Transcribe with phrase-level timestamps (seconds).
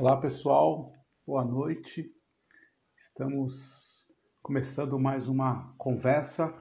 [0.00, 0.92] Olá pessoal,
[1.26, 2.08] boa noite.
[2.96, 4.06] Estamos
[4.40, 6.54] começando mais uma conversa,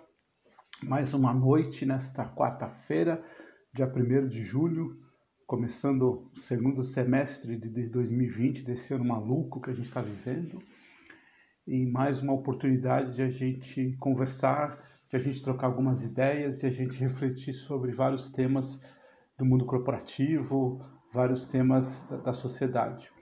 [0.81, 3.23] mais uma noite nesta quarta-feira,
[3.71, 4.97] dia 1 de julho,
[5.45, 10.59] começando o segundo semestre de 2020, desse ano maluco que a gente está vivendo.
[11.67, 16.65] E mais uma oportunidade de a gente conversar, de a gente trocar algumas ideias, de
[16.65, 18.81] a gente refletir sobre vários temas
[19.37, 23.15] do mundo corporativo, vários temas da, da sociedade.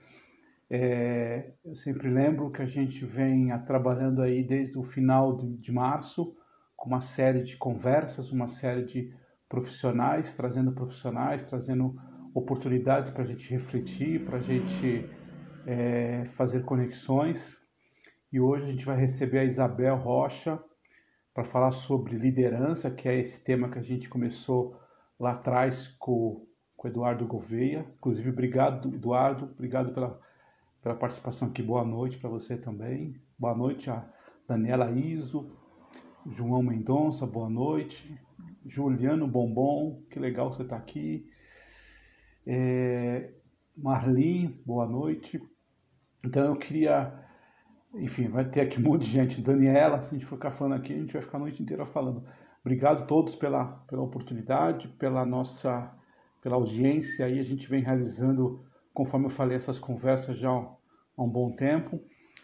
[0.69, 6.35] É, eu sempre lembro que a gente vem trabalhando aí desde o final de, março,
[6.75, 9.13] com uma série de conversas, uma série de
[9.47, 11.95] profissionais, trazendo profissionais, trazendo
[12.33, 15.07] oportunidades para a gente refletir, para a gente
[15.67, 17.55] é, fazer conexões.
[18.31, 20.59] E hoje a gente vai receber a Isabel Rocha
[21.33, 24.79] para falar sobre liderança, que é esse tema que a gente começou
[25.19, 27.85] lá atrás com, com o Eduardo Gouveia.
[27.97, 30.19] Inclusive, obrigado, Eduardo, obrigado pela
[30.85, 31.63] pela participação aqui.
[31.63, 33.19] Boa noite para você também.
[33.39, 34.07] Boa noite a
[34.47, 35.49] Daniela Iso,
[36.29, 38.15] João Mendonça, boa noite.
[38.63, 41.27] Juliano Bombom, que legal você estar tá aqui.
[42.45, 43.33] É,
[43.75, 45.41] Marlin, boa noite.
[46.23, 47.19] Então eu queria,
[47.95, 49.41] enfim, vai ter aqui um monte de gente.
[49.41, 52.23] Daniela, se a gente ficar falando aqui, a gente vai ficar a noite inteira falando.
[52.61, 55.91] Obrigado a todos pela, pela oportunidade, pela nossa,
[56.43, 57.25] pela audiência.
[57.25, 58.63] Aí a gente vem realizando
[58.95, 62.01] conforme eu falei, essas conversas já há um bom tempo,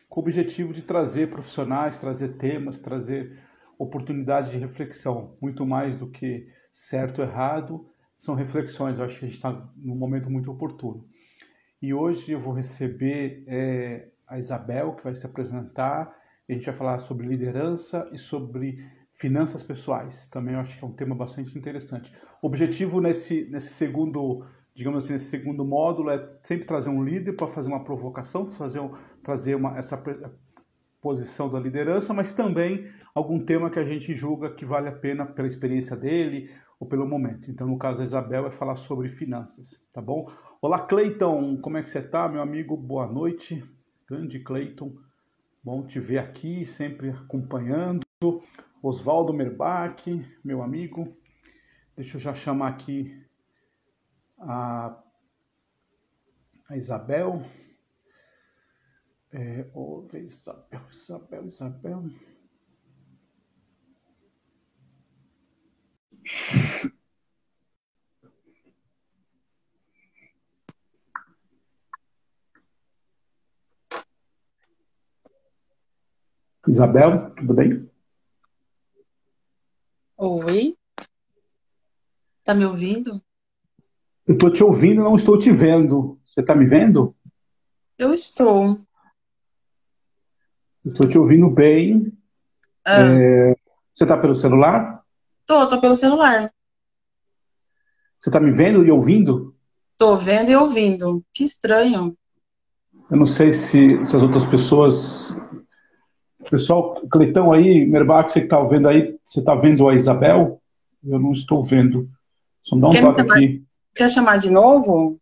[0.09, 3.39] com o objetivo de trazer profissionais, trazer temas, trazer
[3.80, 8.99] oportunidades de reflexão, muito mais do que certo ou errado, são reflexões.
[8.99, 11.07] Eu acho que a gente está num momento muito oportuno.
[11.81, 16.13] E hoje eu vou receber é, a Isabel, que vai se apresentar,
[16.47, 18.77] a gente vai falar sobre liderança e sobre
[19.13, 20.27] finanças pessoais.
[20.27, 22.13] Também eu acho que é um tema bastante interessante.
[22.41, 27.33] O objetivo nesse, nesse segundo digamos assim, esse segundo módulo é sempre trazer um líder
[27.33, 30.02] para fazer uma provocação, fazer, um, trazer uma, essa
[31.02, 35.25] posição da liderança, mas também algum tema que a gente julga que vale a pena
[35.25, 37.50] pela experiência dele ou pelo momento.
[37.50, 40.31] Então, no caso da Isabel, é falar sobre finanças, tá bom?
[40.62, 42.78] Olá, Cleiton, como é que você está, meu amigo?
[42.78, 43.63] Boa noite,
[44.07, 44.95] grande Cleiton,
[45.63, 48.06] bom te ver aqui, sempre acompanhando.
[48.81, 51.16] Oswaldo Merbach, meu amigo,
[51.95, 53.16] deixa eu já chamar aqui
[54.41, 55.03] a,
[56.69, 57.41] a Isabel.
[59.34, 62.03] É, oh, Isabel, Isabel, Isabel.
[76.68, 77.90] Isabel, tudo bem?
[80.18, 80.78] Oi.
[82.44, 83.22] Tá me ouvindo?
[84.31, 86.18] Eu estou te ouvindo, não estou te vendo.
[86.24, 87.14] Você está me vendo?
[87.97, 88.80] Eu estou.
[90.86, 92.14] Estou te ouvindo bem.
[92.86, 93.02] Ah.
[93.02, 93.53] É...
[93.94, 95.03] Você está pelo celular?
[95.46, 96.50] Tô, tô pelo celular.
[98.18, 99.53] Você está me vendo e ouvindo?
[99.97, 101.22] Tô vendo e ouvindo.
[101.34, 102.16] Que estranho.
[103.09, 105.36] Eu não sei se, se as outras pessoas.
[106.50, 110.62] Pessoal, Cleitão aí, Merbach, você que está vendo aí, você está vendo a Isabel?
[111.03, 112.09] Eu não estou vendo.
[112.63, 113.66] Só dá um toque aqui.
[113.96, 115.19] Quer chamar de novo?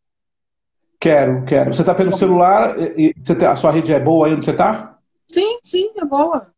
[1.00, 1.74] Quero, quero.
[1.74, 2.76] Você está pelo celular?
[2.98, 4.98] E, tá, a sua rede é boa aí onde você está?
[5.28, 6.52] Sim, sim, é boa.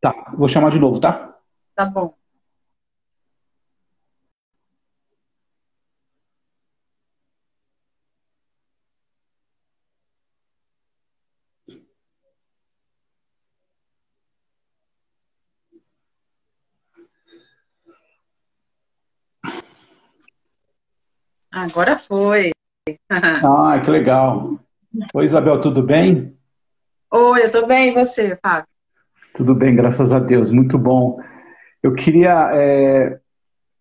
[0.00, 1.36] Tá, vou chamar de novo, tá?
[1.74, 2.17] Tá bom.
[21.58, 22.52] Agora foi.
[23.10, 24.60] ah, que legal.
[25.12, 26.32] Oi, Isabel, tudo bem?
[27.12, 28.68] Oi, eu tô bem, e você, Fábio?
[29.34, 31.20] Tudo bem, graças a Deus, muito bom.
[31.82, 33.18] Eu queria, é,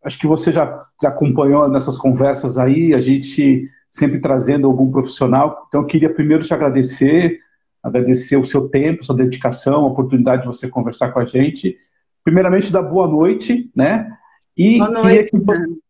[0.03, 5.65] acho que você já, já acompanhou nessas conversas aí, a gente sempre trazendo algum profissional,
[5.67, 7.37] então eu queria primeiro te agradecer,
[7.83, 11.77] agradecer o seu tempo, sua dedicação, a oportunidade de você conversar com a gente.
[12.23, 14.11] Primeiramente, dar boa noite, né?
[14.57, 15.07] E boa noite.
[15.07, 15.86] Queria que você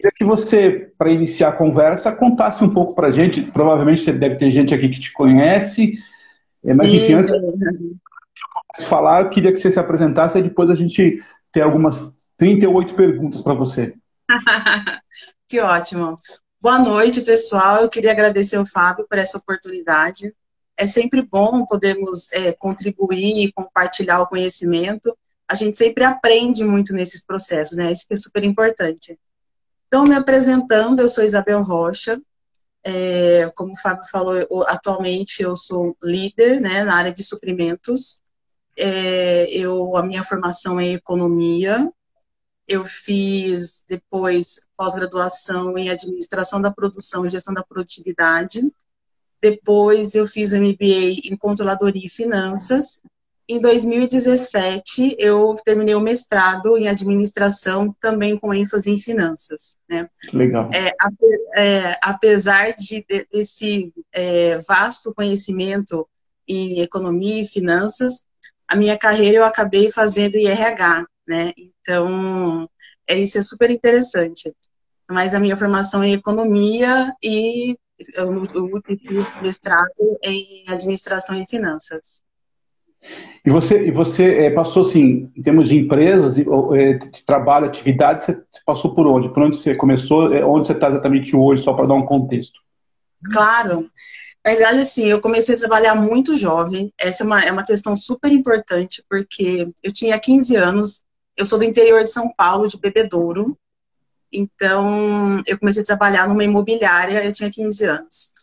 [0.00, 3.42] Queria que você, para iniciar a conversa, contasse um pouco para a gente.
[3.42, 5.92] Provavelmente você deve ter gente aqui que te conhece,
[6.64, 10.74] é, mas enfim, antes de falar, eu queria que você se apresentasse e depois a
[10.74, 13.94] gente ter algumas 38 perguntas para você.
[15.46, 16.16] que ótimo.
[16.58, 17.82] Boa noite, pessoal.
[17.82, 20.34] Eu queria agradecer ao Fábio por essa oportunidade.
[20.78, 25.14] É sempre bom podermos é, contribuir e compartilhar o conhecimento.
[25.46, 27.92] A gente sempre aprende muito nesses processos, né?
[27.92, 29.18] Isso que é super importante.
[29.90, 32.22] Então, me apresentando, eu sou Isabel Rocha,
[32.84, 38.22] É, como o Fábio falou, eu, atualmente eu sou líder né, na área de suprimentos.
[38.76, 41.92] É, eu, a minha formação é economia.
[42.68, 48.62] Eu fiz depois pós-graduação em administração da produção e gestão da produtividade.
[49.42, 53.02] Depois eu fiz o MBA em controladoria e finanças
[53.50, 59.76] em 2017, eu terminei o mestrado em administração, também com ênfase em finanças.
[59.88, 60.08] Né?
[60.32, 60.70] Legal.
[60.72, 60.92] É,
[61.56, 66.08] é, apesar de, desse é, vasto conhecimento
[66.46, 68.22] em economia e finanças,
[68.68, 71.52] a minha carreira eu acabei fazendo IRH, né?
[71.56, 72.70] Então,
[73.06, 74.54] é, isso é super interessante.
[75.10, 77.76] Mas a minha formação é em economia e
[78.14, 82.22] eu, eu fiz mestrado em administração e finanças.
[83.44, 86.44] E você, e você é, passou assim, em termos de empresas, de,
[86.74, 89.32] é, de trabalho, atividade, você passou por onde?
[89.32, 90.34] Por onde você começou?
[90.34, 92.60] É, onde você está exatamente hoje, só para dar um contexto?
[93.32, 93.90] Claro.
[94.44, 96.92] Na verdade, assim, eu comecei a trabalhar muito jovem.
[96.98, 101.02] Essa é uma, é uma questão super importante, porque eu tinha 15 anos,
[101.36, 103.56] eu sou do interior de São Paulo, de Bebedouro.
[104.32, 108.39] Então, eu comecei a trabalhar numa imobiliária, eu tinha 15 anos.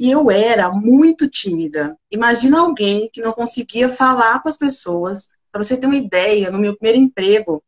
[0.00, 1.94] E eu era muito tímida.
[2.10, 5.32] Imagina alguém que não conseguia falar com as pessoas.
[5.52, 7.62] Para você ter uma ideia, no meu primeiro emprego,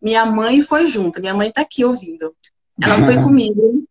[0.00, 1.20] minha mãe foi junto.
[1.20, 2.36] Minha mãe está aqui ouvindo.
[2.80, 3.82] Ela foi comigo.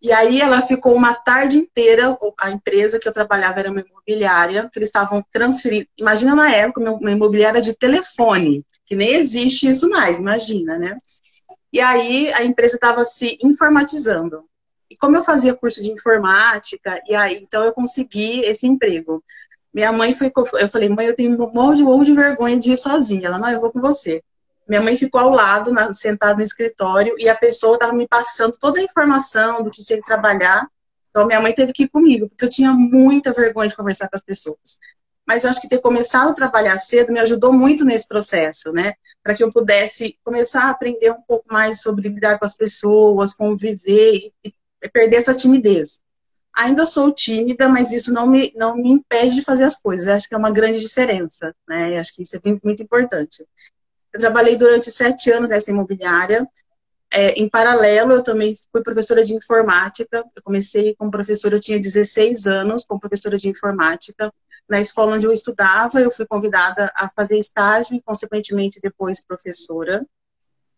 [0.00, 2.16] E aí ela ficou uma tarde inteira.
[2.40, 5.86] A empresa que eu trabalhava era uma imobiliária, que eles estavam transferindo.
[5.98, 10.96] Imagina na época, uma imobiliária de telefone, que nem existe isso mais, imagina, né?
[11.70, 14.44] E aí a empresa estava se informatizando.
[15.04, 19.22] Como eu fazia curso de informática, e aí então eu consegui esse emprego.
[19.70, 23.26] Minha mãe foi, eu falei, mãe, eu tenho um monte de, vergonha de ir sozinha.
[23.26, 24.22] Ela, não, eu vou com você.
[24.66, 28.56] Minha mãe ficou ao lado, na, sentada no escritório, e a pessoa estava me passando
[28.58, 30.66] toda a informação do que tinha que trabalhar.
[31.10, 34.16] Então, minha mãe teve que ir comigo, porque eu tinha muita vergonha de conversar com
[34.16, 34.78] as pessoas.
[35.26, 38.94] Mas eu acho que ter começado a trabalhar cedo me ajudou muito nesse processo, né?
[39.22, 43.34] Para que eu pudesse começar a aprender um pouco mais sobre lidar com as pessoas,
[43.34, 44.54] conviver e
[44.88, 46.00] perder essa timidez.
[46.56, 50.06] Ainda sou tímida, mas isso não me, não me impede de fazer as coisas.
[50.06, 51.98] Acho que é uma grande diferença, né?
[51.98, 53.44] Acho que isso é muito importante.
[54.12, 56.48] Eu trabalhei durante sete anos nessa imobiliária.
[57.12, 60.24] É, em paralelo, eu também fui professora de informática.
[60.34, 64.32] Eu comecei como professora, eu tinha 16 anos, como professora de informática.
[64.68, 70.06] Na escola onde eu estudava, eu fui convidada a fazer estágio e, consequentemente, depois professora.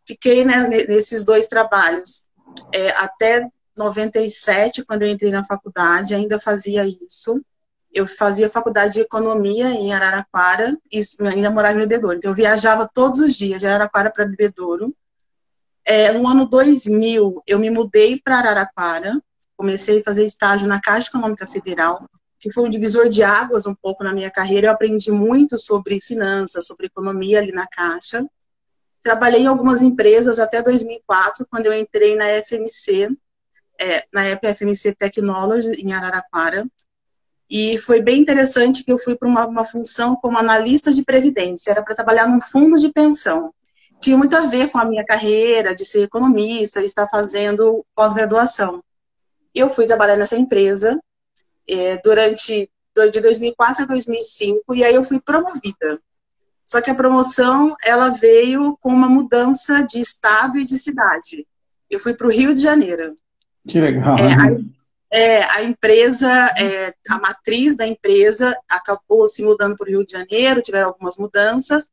[0.07, 2.27] Fiquei né, nesses dois trabalhos
[2.73, 7.41] é, até 97, quando eu entrei na faculdade, ainda fazia isso.
[7.93, 12.17] Eu fazia faculdade de economia em Araraquara e ainda morava em Bebedouro.
[12.17, 14.95] Então, eu viajava todos os dias de Araraquara para Bebedouro.
[15.85, 19.23] É, no ano 2000, eu me mudei para Araraquara,
[19.57, 22.09] comecei a fazer estágio na Caixa Econômica Federal,
[22.39, 24.67] que foi um divisor de águas um pouco na minha carreira.
[24.67, 28.27] Eu aprendi muito sobre finanças, sobre economia ali na Caixa.
[29.03, 33.17] Trabalhei em algumas empresas até 2004, quando eu entrei na FMC,
[33.81, 36.67] é, na época FMC Technology, em Araraquara,
[37.49, 41.71] e foi bem interessante que eu fui para uma, uma, função como analista de previdência,
[41.71, 43.55] era para trabalhar num fundo de pensão.
[44.01, 48.83] Tinha muito a ver com a minha carreira de ser economista e estar fazendo pós-graduação.
[49.55, 51.01] Eu fui trabalhar nessa empresa
[51.69, 52.71] é, durante
[53.13, 56.01] de 2004 a 2005 e aí eu fui promovida.
[56.65, 61.47] Só que a promoção ela veio com uma mudança de estado e de cidade.
[61.89, 63.15] Eu fui para o Rio de Janeiro.
[63.67, 64.17] Que legal.
[64.19, 69.89] É, a, é, a, empresa, é, a matriz da empresa acabou se mudando para o
[69.89, 71.91] Rio de Janeiro, tiveram algumas mudanças,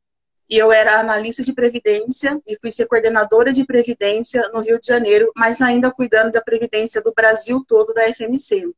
[0.48, 4.86] e eu era analista de previdência e fui ser coordenadora de previdência no Rio de
[4.86, 8.70] Janeiro, mas ainda cuidando da previdência do Brasil todo da FMC.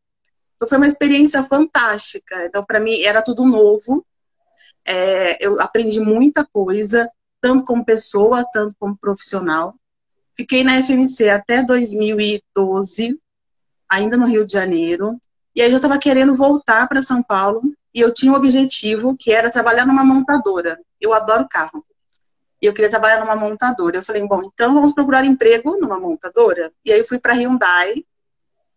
[0.54, 2.46] Então foi uma experiência fantástica.
[2.46, 4.06] Então para mim era tudo novo.
[4.84, 7.10] É, eu aprendi muita coisa,
[7.40, 9.74] tanto como pessoa, tanto como profissional.
[10.36, 13.18] Fiquei na FMC até 2012,
[13.88, 15.18] ainda no Rio de Janeiro.
[15.54, 17.62] E aí eu estava querendo voltar para São Paulo
[17.94, 20.78] e eu tinha um objetivo que era trabalhar numa montadora.
[21.00, 21.82] Eu adoro carro.
[22.60, 23.96] E eu queria trabalhar numa montadora.
[23.96, 26.70] Eu falei, bom, então vamos procurar emprego numa montadora.
[26.84, 28.04] E aí eu fui para a Hyundai,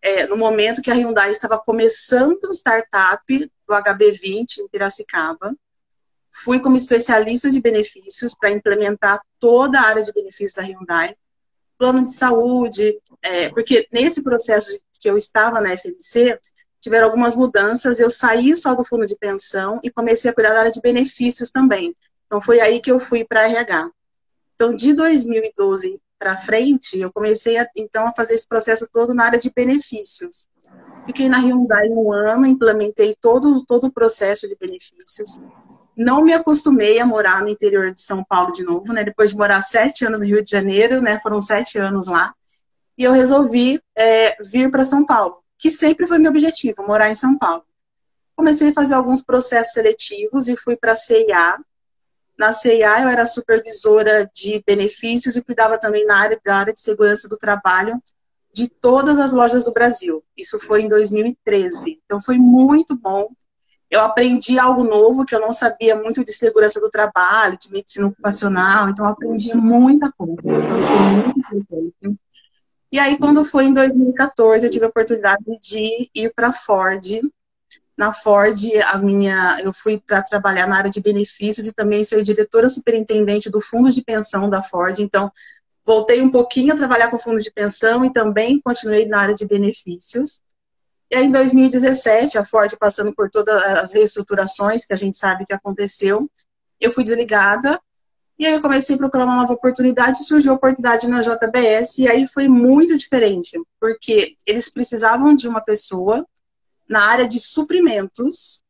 [0.02, 5.54] é, no momento que a Hyundai estava começando um startup do HB20 em Piracicaba.
[6.32, 11.14] Fui como especialista de benefícios para implementar toda a área de benefícios da Hyundai
[11.80, 16.38] plano de saúde, é, porque nesse processo que eu estava na FMC,
[16.82, 20.60] tiveram algumas mudanças, eu saí só do fundo de pensão e comecei a cuidar da
[20.60, 21.96] área de benefícios também.
[22.26, 23.90] Então foi aí que eu fui para RH.
[24.56, 29.24] Então de 2012 para frente, eu comecei a, então a fazer esse processo todo na
[29.24, 30.48] área de benefícios.
[31.08, 35.40] Fiquei na Hyundai um ano, implementei todo, todo o processo de benefícios.
[36.00, 39.04] Não me acostumei a morar no interior de São Paulo de novo, né?
[39.04, 41.20] Depois de morar sete anos no Rio de Janeiro, né?
[41.20, 42.34] Foram sete anos lá.
[42.98, 47.16] E eu resolvi é, vir para São Paulo, que sempre foi meu objetivo, morar em
[47.16, 47.66] São Paulo.
[48.34, 51.60] Comecei a fazer alguns processos seletivos e fui para a CIA.
[52.38, 56.80] Na CIA eu era supervisora de benefícios e cuidava também na área, da área de
[56.80, 58.02] segurança do trabalho
[58.54, 60.24] de todas as lojas do Brasil.
[60.38, 62.00] Isso foi em 2013.
[62.06, 63.28] Então foi muito bom.
[63.90, 68.08] Eu aprendi algo novo que eu não sabia muito de segurança do trabalho, de medicina
[68.08, 70.36] ocupacional, então aprendi muita coisa.
[70.44, 72.20] Então isso foi muito importante.
[72.92, 77.22] E aí quando foi em 2014, eu tive a oportunidade de ir para Ford.
[77.98, 82.22] Na Ford, a minha, eu fui para trabalhar na área de benefícios e também ser
[82.22, 85.00] diretora superintendente do fundo de pensão da Ford.
[85.00, 85.32] Então,
[85.90, 89.44] Voltei um pouquinho a trabalhar com fundo de pensão e também continuei na área de
[89.44, 90.40] benefícios.
[91.12, 95.46] E aí, em 2017, a Ford passando por todas as reestruturações que a gente sabe
[95.46, 96.30] que aconteceu,
[96.80, 97.80] eu fui desligada.
[98.38, 102.08] E aí eu comecei a procurar uma nova oportunidade, surgiu a oportunidade na JBS, e
[102.08, 106.26] aí foi muito diferente, porque eles precisavam de uma pessoa
[106.88, 108.62] na área de suprimentos,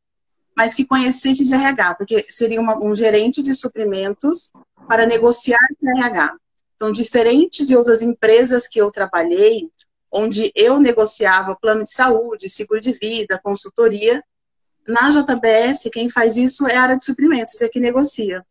[0.55, 4.51] mas que conhecesse de RH, porque seria uma, um gerente de suprimentos
[4.87, 6.35] para negociar com RH.
[6.75, 9.69] Então, diferente de outras empresas que eu trabalhei,
[10.11, 14.23] onde eu negociava plano de saúde, seguro de vida, consultoria,
[14.87, 18.43] na JBS, quem faz isso é a área de suprimentos, é que negocia.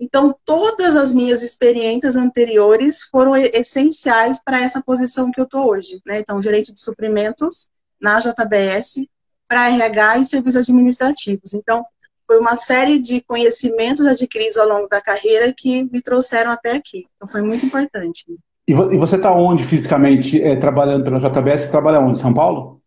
[0.00, 6.00] Então, todas as minhas experiências anteriores foram essenciais para essa posição que eu estou hoje.
[6.06, 6.18] Né?
[6.18, 7.68] Então, gerente de suprimentos
[8.00, 9.06] na JBS,
[9.46, 11.52] para RH e serviços administrativos.
[11.52, 11.84] Então,
[12.26, 17.06] foi uma série de conhecimentos adquiridos ao longo da carreira que me trouxeram até aqui.
[17.14, 18.24] Então foi muito importante.
[18.66, 21.62] E você está onde fisicamente é, trabalhando pela JBS?
[21.62, 22.18] Você trabalha onde?
[22.18, 22.80] São Paulo?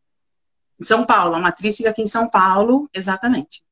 [0.82, 3.64] São Paulo, a matriz fica aqui em São Paulo, exatamente.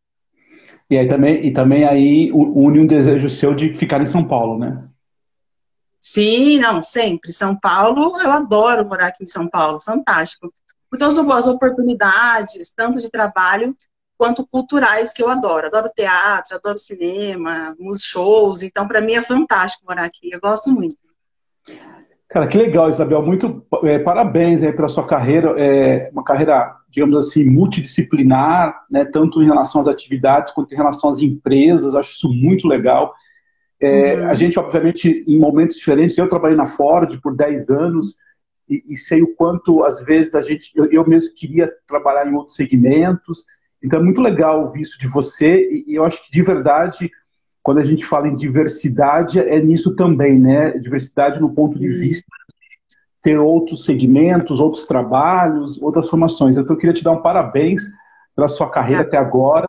[0.90, 4.60] E aí também, e também aí une um desejo seu de ficar em São Paulo,
[4.60, 4.84] né?
[6.00, 7.32] Sim, não, sempre.
[7.32, 10.54] São Paulo, eu adoro morar aqui em São Paulo, fantástico.
[10.90, 13.76] Por todas as oportunidades, tanto de trabalho
[14.18, 15.68] quanto culturais que eu adoro.
[15.68, 18.62] Adoro teatro, adoro cinema, shows.
[18.62, 20.30] Então, para mim é fantástico morar aqui.
[20.32, 20.98] Eu gosto muito.
[22.30, 23.22] Cara, que legal, Isabel.
[23.22, 25.54] Muito é, parabéns aí pela sua carreira.
[25.58, 31.10] É uma carreira, digamos assim, multidisciplinar, né, tanto em relação às atividades quanto em relação
[31.10, 31.94] às empresas.
[31.94, 33.14] Acho isso muito legal.
[33.80, 34.28] É, uhum.
[34.30, 38.16] A gente, obviamente, em momentos diferentes, eu trabalhei na Ford por 10 anos
[38.70, 42.34] e, e sei o quanto, às vezes, a gente, eu, eu mesmo queria trabalhar em
[42.34, 43.44] outros segmentos
[43.84, 47.12] então é muito legal ouvir isso de você e eu acho que de verdade,
[47.64, 50.72] quando a gente fala em diversidade, é nisso também, né?
[50.78, 52.28] Diversidade no ponto de vista
[53.24, 56.58] ter outros segmentos, outros trabalhos, outras formações.
[56.58, 57.84] Então eu queria te dar um parabéns
[58.36, 59.66] pela sua carreira até agora.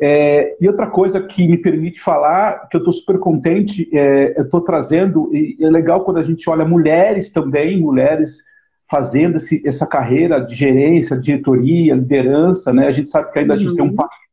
[0.00, 4.44] É, e outra coisa que me permite falar, que eu estou super contente, é, eu
[4.44, 8.44] estou trazendo, e é legal quando a gente olha mulheres também, mulheres
[8.88, 12.86] fazendo esse, essa carreira de gerência, diretoria, liderança, né?
[12.86, 13.58] A gente sabe que ainda uhum.
[13.58, 13.96] a gente tem um uhum.
[13.96, 14.25] país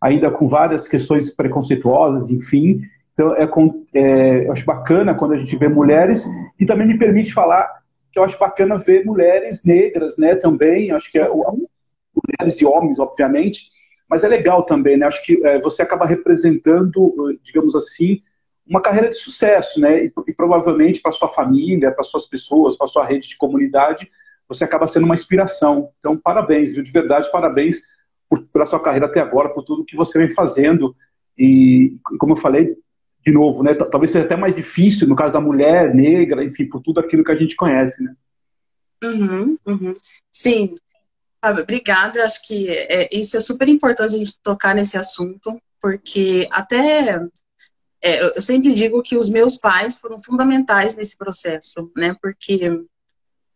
[0.00, 2.82] ainda com várias questões preconceituosas, enfim.
[3.12, 3.48] Então, é,
[3.94, 6.24] é, eu acho bacana quando a gente vê mulheres
[6.58, 7.68] e também me permite falar
[8.12, 10.34] que eu acho bacana ver mulheres negras, né?
[10.36, 13.70] Também, acho que é mulheres e homens, obviamente,
[14.08, 15.06] mas é legal também, né?
[15.06, 18.22] Acho que é, você acaba representando, digamos assim,
[18.66, 20.04] uma carreira de sucesso, né?
[20.04, 24.08] E, e provavelmente para sua família, para suas pessoas, para sua rede de comunidade,
[24.48, 25.90] você acaba sendo uma inspiração.
[25.98, 26.82] Então, parabéns, viu?
[26.82, 27.78] De verdade, parabéns
[28.28, 30.94] por, pela sua carreira até agora, por tudo que você vem fazendo.
[31.36, 32.76] E, como eu falei,
[33.24, 33.74] de novo, né?
[33.74, 37.32] Talvez seja até mais difícil no caso da mulher negra, enfim, por tudo aquilo que
[37.32, 38.14] a gente conhece, né?
[39.02, 39.94] Uhum, uhum.
[40.30, 40.74] Sim.
[41.44, 42.24] Obrigada.
[42.24, 47.20] Acho que é, isso é super importante a gente tocar nesse assunto, porque até
[48.02, 52.16] é, eu sempre digo que os meus pais foram fundamentais nesse processo, né?
[52.20, 52.60] Porque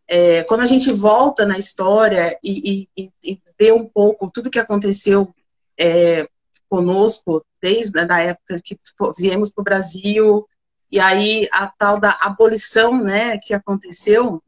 [0.07, 4.59] é, quando a gente volta na história e, e, e, vê um pouco tudo que
[4.59, 5.33] aconteceu
[5.77, 6.27] é,
[6.69, 8.77] conosco desde a né, época que
[9.17, 10.47] viemos para o Brasil
[10.91, 14.43] e aí a tal da abolição, né, que aconteceu,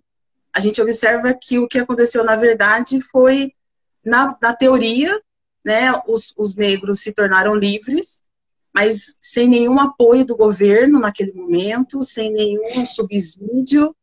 [0.54, 3.52] a gente observa que o que aconteceu na verdade foi
[4.04, 5.20] na, na teoria,
[5.64, 8.24] né, os, os negros se tornaram livres
[8.76, 13.96] mas sem nenhum apoio do governo naquele momento, sem nenhum subsídio.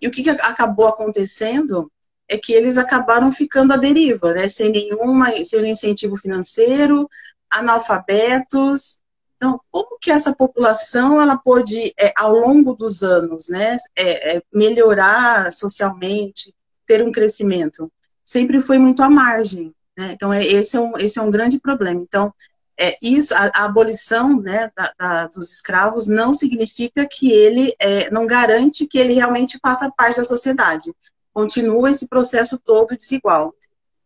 [0.00, 1.90] E o que, que acabou acontecendo
[2.28, 4.48] é que eles acabaram ficando à deriva, né?
[4.48, 7.08] sem, nenhuma, sem nenhum incentivo financeiro,
[7.50, 9.00] analfabetos.
[9.36, 14.42] Então, como que essa população ela pôde, é, ao longo dos anos, né, é, é,
[14.52, 16.52] melhorar socialmente,
[16.86, 17.90] ter um crescimento?
[18.28, 19.74] sempre foi muito à margem.
[19.96, 20.12] Né?
[20.12, 21.98] Então, é, esse, é um, esse é um grande problema.
[22.02, 22.32] Então,
[22.78, 28.08] é, isso, a, a abolição né, da, da, dos escravos não significa que ele é,
[28.10, 30.94] não garante que ele realmente faça parte da sociedade.
[31.32, 33.52] Continua esse processo todo desigual.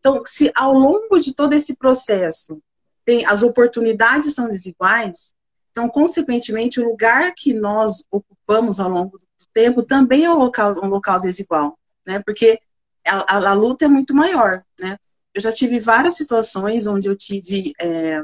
[0.01, 2.61] Então, se ao longo de todo esse processo
[3.05, 5.35] tem, as oportunidades são desiguais,
[5.71, 10.79] então, consequentemente, o lugar que nós ocupamos ao longo do tempo também é um local,
[10.83, 12.23] um local desigual, né?
[12.25, 12.61] Porque
[13.07, 14.99] a, a, a luta é muito maior, né?
[15.35, 18.23] Eu já tive várias situações onde eu tive é,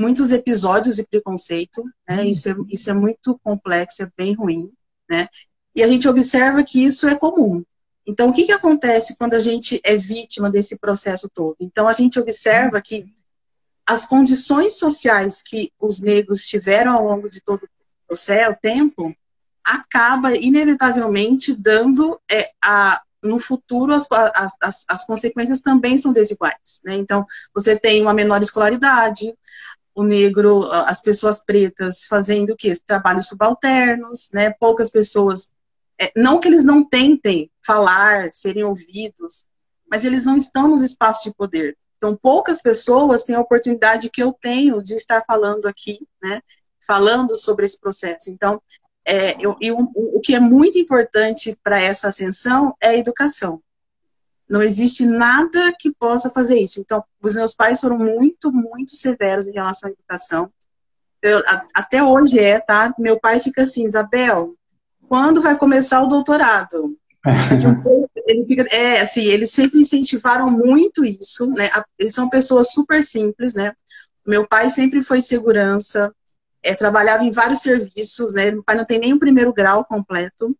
[0.00, 2.22] muitos episódios de preconceito, né?
[2.22, 2.24] Hum.
[2.24, 4.72] Isso é, isso é muito complexo, é bem ruim,
[5.08, 5.28] né?
[5.74, 7.62] E a gente observa que isso é comum.
[8.06, 11.56] Então, o que, que acontece quando a gente é vítima desse processo todo?
[11.60, 13.06] Então, a gente observa que
[13.86, 17.68] as condições sociais que os negros tiveram ao longo de todo o
[18.08, 19.14] processo, o tempo,
[19.64, 26.80] acaba inevitavelmente dando é, a, no futuro as, as, as, consequências também são desiguais.
[26.84, 26.94] Né?
[26.96, 29.32] Então, você tem uma menor escolaridade,
[29.94, 32.72] o negro, as pessoas pretas fazendo o quê?
[32.86, 34.50] Trabalhos subalternos, né?
[34.50, 35.50] poucas pessoas.
[36.00, 39.46] É, não que eles não tentem falar, serem ouvidos,
[39.90, 41.76] mas eles não estão nos espaços de poder.
[41.98, 46.40] Então, poucas pessoas têm a oportunidade que eu tenho de estar falando aqui, né?
[46.86, 48.30] Falando sobre esse processo.
[48.30, 48.62] Então,
[49.04, 53.60] é, eu, eu, o que é muito importante para essa ascensão é a educação.
[54.50, 56.80] Não existe nada que possa fazer isso.
[56.80, 60.50] Então, os meus pais foram muito, muito severos em relação à educação.
[61.22, 62.92] Eu, a, até hoje é, tá?
[62.98, 64.56] Meu pai fica assim, Isabel,
[65.08, 66.96] quando vai começar o doutorado?
[68.26, 71.70] ele fica, é, assim, eles sempre incentivaram muito isso, né?
[71.96, 73.72] Eles são pessoas super simples, né?
[74.26, 76.12] Meu pai sempre foi segurança,
[76.60, 78.50] é, trabalhava em vários serviços, né?
[78.50, 80.56] Meu pai não tem nem o primeiro grau completo,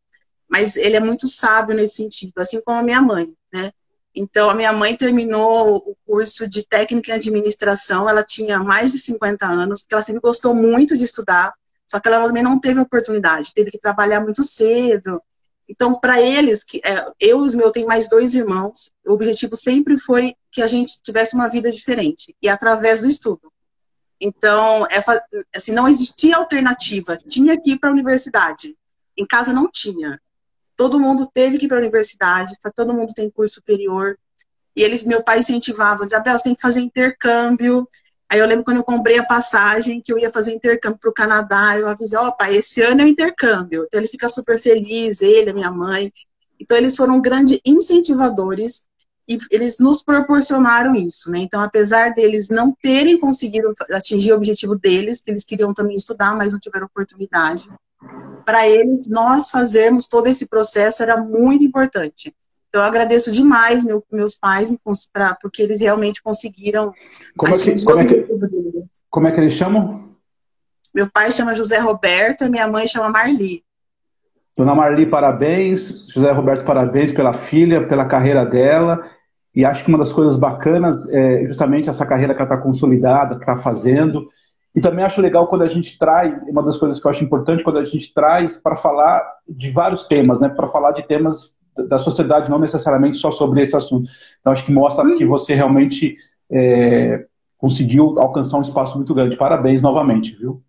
[0.48, 3.72] mas ele é muito sábio nesse sentido, assim como a minha mãe, né?
[4.14, 8.98] Então, a minha mãe terminou o curso de técnica em administração, ela tinha mais de
[8.98, 11.54] 50 anos, porque ela sempre gostou muito de estudar,
[11.86, 15.22] só que ela também não teve oportunidade, teve que trabalhar muito cedo.
[15.68, 19.56] Então, para eles, que é, eu e os meus, tenho mais dois irmãos, o objetivo
[19.56, 23.52] sempre foi que a gente tivesse uma vida diferente, e através do estudo.
[24.20, 25.02] Então, é,
[25.54, 27.16] assim, não existia alternativa.
[27.16, 28.76] Tinha que ir para a universidade.
[29.16, 30.20] Em casa não tinha.
[30.80, 34.18] Todo mundo teve que ir para a universidade, todo mundo tem curso superior.
[34.74, 37.86] E ele, meu pai incentivava, dizia, Abel, você tem que fazer intercâmbio.
[38.26, 41.12] Aí eu lembro quando eu comprei a passagem, que eu ia fazer intercâmbio para o
[41.12, 43.84] Canadá, eu avisei, ó, pai, esse ano é o intercâmbio.
[43.86, 46.10] Então ele fica super feliz, ele, a minha mãe.
[46.58, 48.86] Então eles foram grandes incentivadores
[49.28, 51.40] e eles nos proporcionaram isso, né?
[51.40, 56.54] Então, apesar deles não terem conseguido atingir o objetivo deles, eles queriam também estudar, mas
[56.54, 57.68] não tiveram oportunidade,
[58.44, 62.34] para eles, nós fazermos todo esse processo era muito importante.
[62.68, 64.76] Então, eu agradeço demais meu, meus pais,
[65.12, 66.92] pra, porque eles realmente conseguiram.
[67.36, 68.26] Como é, que, como, é que,
[69.10, 70.10] como é que eles chamam?
[70.94, 73.64] Meu pai chama José Roberto, minha mãe chama Marli.
[74.56, 76.06] Dona Marli, parabéns.
[76.12, 79.04] José Roberto, parabéns pela filha, pela carreira dela.
[79.54, 83.34] E acho que uma das coisas bacanas é justamente essa carreira que ela está consolidada,
[83.34, 84.28] que está fazendo.
[84.74, 87.64] E também acho legal quando a gente traz, uma das coisas que eu acho importante,
[87.64, 90.48] quando a gente traz para falar de vários temas, né?
[90.48, 91.56] Para falar de temas
[91.88, 94.08] da sociedade, não necessariamente só sobre esse assunto.
[94.40, 95.30] Então acho que mostra que uhum.
[95.30, 96.16] você realmente
[96.50, 97.26] é,
[97.58, 99.36] conseguiu alcançar um espaço muito grande.
[99.36, 100.62] Parabéns novamente, viu?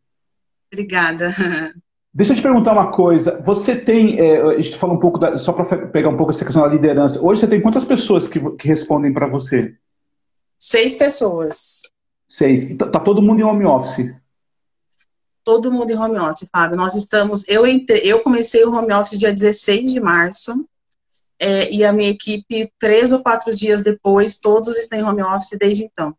[0.72, 1.34] Obrigada.
[2.14, 3.40] Deixa eu te perguntar uma coisa.
[3.42, 6.44] Você tem, é, a gente fala um pouco, da, só para pegar um pouco essa
[6.44, 7.22] questão da liderança.
[7.22, 9.74] Hoje você tem quantas pessoas que, que respondem para você?
[10.60, 11.82] Seis pessoas.
[12.32, 12.64] Seis.
[12.78, 14.10] Tá, tá, todo mundo em home office?
[15.44, 16.78] Todo mundo em home office, Fábio.
[16.78, 17.46] Nós estamos.
[17.46, 20.66] Eu, entre, eu comecei o home office dia 16 de março.
[21.38, 25.58] É, e a minha equipe, três ou quatro dias depois, todos estão em home office
[25.60, 26.16] desde então.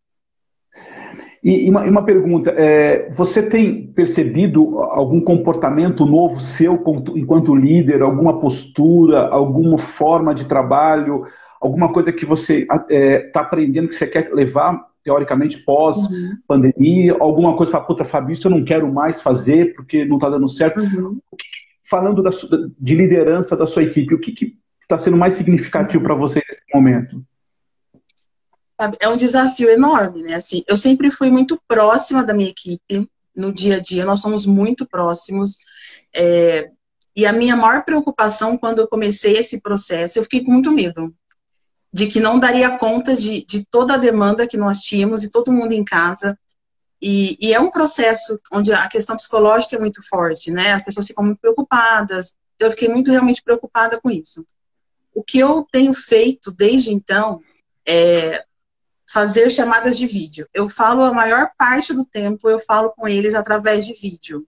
[1.42, 6.74] E uma, uma pergunta, é, você tem percebido algum comportamento novo seu
[7.16, 11.24] enquanto líder, alguma postura, alguma forma de trabalho,
[11.58, 17.22] alguma coisa que você está é, tá aprendendo que você quer levar, teoricamente, pós-pandemia, uhum.
[17.22, 20.48] alguma coisa fala, puta, Fabio, isso eu não quero mais fazer porque não está dando
[20.48, 20.80] certo.
[20.80, 21.18] Uhum.
[21.36, 21.46] Que,
[21.88, 22.30] falando da,
[22.78, 27.24] de liderança da sua equipe, o que está sendo mais significativo para você nesse momento?
[29.00, 30.34] É um desafio enorme, né?
[30.34, 34.44] Assim, eu sempre fui muito próxima da minha equipe no dia a dia, nós somos
[34.44, 35.58] muito próximos.
[36.14, 36.70] É,
[37.14, 41.14] e a minha maior preocupação quando eu comecei esse processo, eu fiquei com muito medo
[41.92, 45.52] de que não daria conta de, de toda a demanda que nós tínhamos e todo
[45.52, 46.38] mundo em casa.
[47.00, 50.72] E, e, é um processo onde a questão psicológica é muito forte, né?
[50.72, 52.34] As pessoas ficam muito preocupadas.
[52.58, 54.46] Eu fiquei muito realmente preocupada com isso.
[55.12, 57.40] O que eu tenho feito desde então
[57.86, 58.44] é,
[59.12, 60.48] fazer chamadas de vídeo.
[60.54, 64.46] Eu falo a maior parte do tempo, eu falo com eles através de vídeo.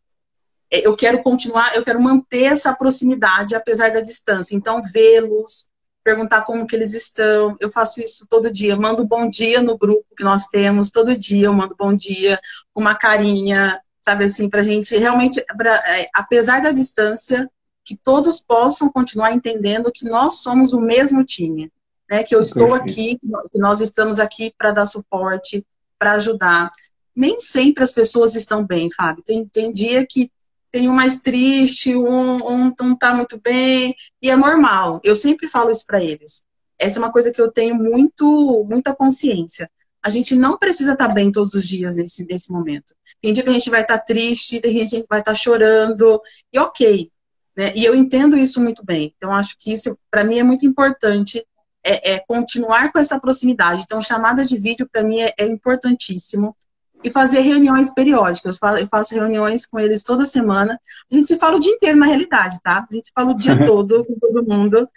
[0.71, 4.57] É, eu quero continuar, eu quero manter essa proximidade apesar da distância.
[4.57, 5.69] Então, vê-los,
[6.05, 7.57] perguntar como que eles estão.
[7.59, 8.77] Eu faço isso todo dia.
[8.77, 10.91] Mando bom dia no grupo que nós temos.
[10.91, 12.39] Todo dia eu mando bom dia,
[12.75, 17.51] uma carinha, sabe assim, pra gente realmente, pra, é, apesar da distância,
[17.85, 21.73] que todos possam continuar entendendo que nós somos o mesmo time
[22.11, 22.23] né?
[22.23, 23.19] Que eu estou aqui,
[23.51, 25.67] que nós estamos aqui para dar suporte,
[25.99, 26.71] para ajudar.
[27.15, 29.23] Nem sempre as pessoas estão bem, Fábio.
[29.25, 30.31] Tem, tem dia que
[30.75, 35.01] tem um mais triste, um, um não está muito bem, e é normal.
[35.05, 36.43] Eu sempre falo isso para eles.
[36.77, 39.71] Essa é uma coisa que eu tenho muito, muita consciência.
[40.03, 42.93] A gente não precisa estar tá bem todos os dias nesse, nesse momento.
[43.23, 45.21] Tem dia que a gente vai estar tá triste, tem dia que a gente vai
[45.21, 46.21] estar tá chorando,
[46.53, 47.09] e ok.
[47.57, 47.73] Né?
[47.77, 49.15] E eu entendo isso muito bem.
[49.17, 51.47] Então, acho que isso, para mim, é muito importante
[51.85, 53.83] é, é, continuar com essa proximidade.
[53.83, 56.57] Então, chamada de vídeo para mim é, é, importantíssimo.
[57.05, 58.59] E fazer reuniões periódicas.
[58.81, 60.81] Eu, faço reuniões com eles toda semana.
[61.11, 62.87] A gente se fala o dia inteiro, na realidade, tá?
[62.91, 64.89] A gente fala o dia todo com todo mundo.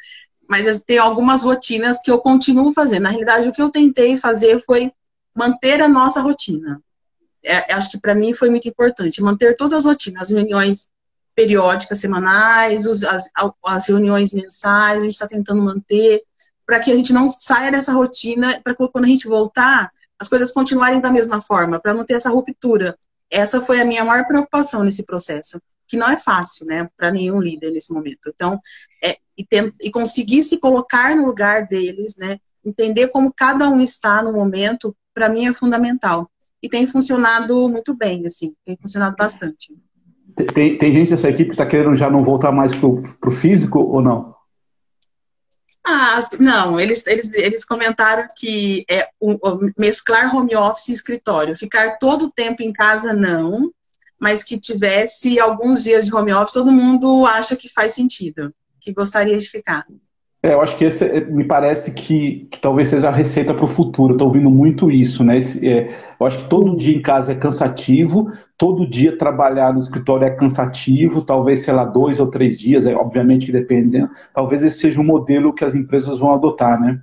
[0.48, 3.04] Mas tem algumas rotinas que eu continuo fazendo.
[3.04, 4.92] Na realidade, o que eu tentei fazer foi
[5.36, 6.82] manter a nossa rotina.
[7.44, 9.22] É, acho que para mim foi muito importante.
[9.22, 10.88] Manter todas as rotinas, as reuniões
[11.36, 13.30] periódicas, semanais, as,
[13.64, 16.24] as reuniões mensais, a gente está tentando manter
[16.66, 20.52] para que a gente não saia dessa rotina, para quando a gente voltar, as coisas
[20.52, 22.98] continuarem da mesma forma, para não ter essa ruptura.
[23.30, 27.40] Essa foi a minha maior preocupação nesse processo, que não é fácil, né, para nenhum
[27.40, 28.32] líder nesse momento.
[28.34, 28.60] Então,
[29.04, 33.82] é, e, tem, e conseguir se colocar no lugar deles, né, entender como cada um
[33.82, 36.30] está no momento, para mim é fundamental.
[36.62, 39.74] E tem funcionado muito bem, assim, tem funcionado bastante.
[40.54, 43.80] Tem, tem gente dessa equipe que está querendo já não voltar mais para o físico
[43.80, 44.37] ou não?
[45.90, 49.08] Ah, não, eles, eles, eles comentaram que é
[49.78, 51.56] mesclar home office e escritório.
[51.56, 53.72] Ficar todo o tempo em casa, não,
[54.20, 58.92] mas que tivesse alguns dias de home office, todo mundo acha que faz sentido, que
[58.92, 59.86] gostaria de ficar.
[60.42, 63.66] É, eu acho que esse é, me parece que, que talvez seja a receita para
[63.66, 64.14] o futuro.
[64.14, 65.38] Estou ouvindo muito isso, né?
[65.38, 69.82] Esse, é, eu acho que todo dia em casa é cansativo, todo dia trabalhar no
[69.82, 74.12] escritório é cansativo, talvez, sei lá, dois ou três dias, é, obviamente que dependendo.
[74.34, 77.02] Talvez esse seja um modelo que as empresas vão adotar, né?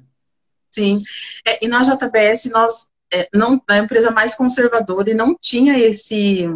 [0.73, 0.99] Sim.
[1.45, 6.49] É, e na JBS, nós, é, não, a empresa mais conservadora e não tinha esse.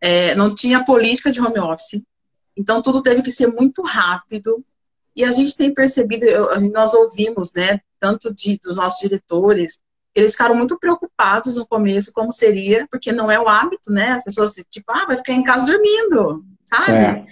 [0.00, 2.00] É, não tinha política de home office.
[2.56, 4.64] Então, tudo teve que ser muito rápido
[5.16, 6.26] e a gente tem percebido,
[6.72, 9.80] nós ouvimos, né, tanto de, dos nossos diretores,
[10.14, 14.12] eles ficaram muito preocupados no começo, como seria, porque não é o hábito, né?
[14.12, 16.98] As pessoas, tipo, ah, vai ficar em casa dormindo, sabe?
[16.98, 17.24] É.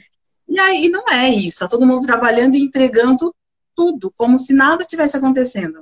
[0.47, 3.35] E aí não é isso, tá todo mundo trabalhando e entregando
[3.75, 5.81] tudo, como se nada tivesse acontecendo.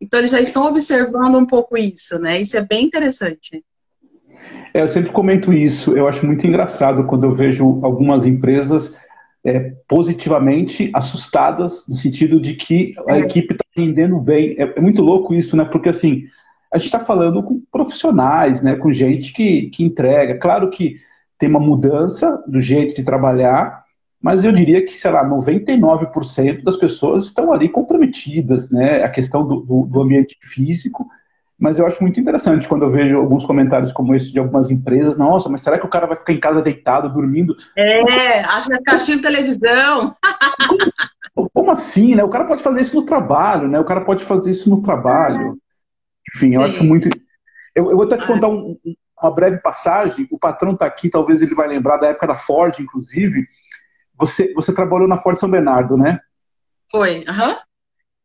[0.00, 2.40] Então eles já estão observando um pouco isso, né?
[2.40, 3.64] Isso é bem interessante.
[4.72, 8.94] É, eu sempre comento isso, eu acho muito engraçado quando eu vejo algumas empresas
[9.44, 13.20] é, positivamente assustadas, no sentido de que a é.
[13.20, 14.56] equipe está rendendo bem.
[14.58, 15.64] É, é, muito louco isso, né?
[15.64, 16.24] Porque assim,
[16.72, 18.76] a gente está falando com profissionais, né?
[18.76, 20.38] Com gente que, que entrega.
[20.38, 20.96] Claro que
[21.38, 23.84] tem uma mudança do jeito de trabalhar,
[24.20, 29.04] mas eu diria que, sei lá, 99% das pessoas estão ali comprometidas, né?
[29.04, 31.06] A questão do, do, do ambiente físico
[31.58, 35.16] mas eu acho muito interessante quando eu vejo alguns comentários como esse de algumas empresas.
[35.16, 37.56] Nossa, mas será que o cara vai ficar em casa deitado, dormindo?
[37.76, 40.16] É, acho que vai ficar televisão.
[41.52, 42.24] Como assim, né?
[42.24, 43.78] O cara pode fazer isso no trabalho, né?
[43.78, 45.56] O cara pode fazer isso no trabalho.
[46.34, 46.56] Enfim, Sim.
[46.56, 47.08] eu acho muito.
[47.74, 48.76] Eu, eu vou até te contar um,
[49.20, 50.26] uma breve passagem.
[50.30, 53.46] O patrão está aqui, talvez ele vai lembrar da época da Ford, inclusive.
[54.16, 56.18] Você, você trabalhou na Ford São Bernardo, né?
[56.90, 57.48] Foi, aham.
[57.48, 57.56] Uhum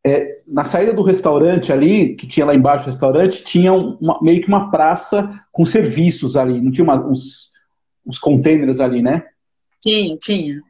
[0.06, 4.40] é, na saída do restaurante ali, que tinha lá embaixo o restaurante, tinha uma, meio
[4.40, 7.50] que uma praça com serviços ali, não tinha uma, uns,
[8.06, 9.24] uns containers ali, né?
[9.80, 10.60] Tinha, tinha.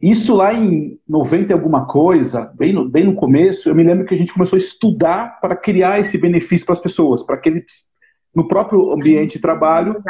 [0.00, 4.04] Isso lá em 90 e alguma coisa, bem no, bem no começo, eu me lembro
[4.04, 7.48] que a gente começou a estudar para criar esse benefício para as pessoas, para que
[7.48, 7.86] eles,
[8.34, 10.02] no próprio ambiente de trabalho,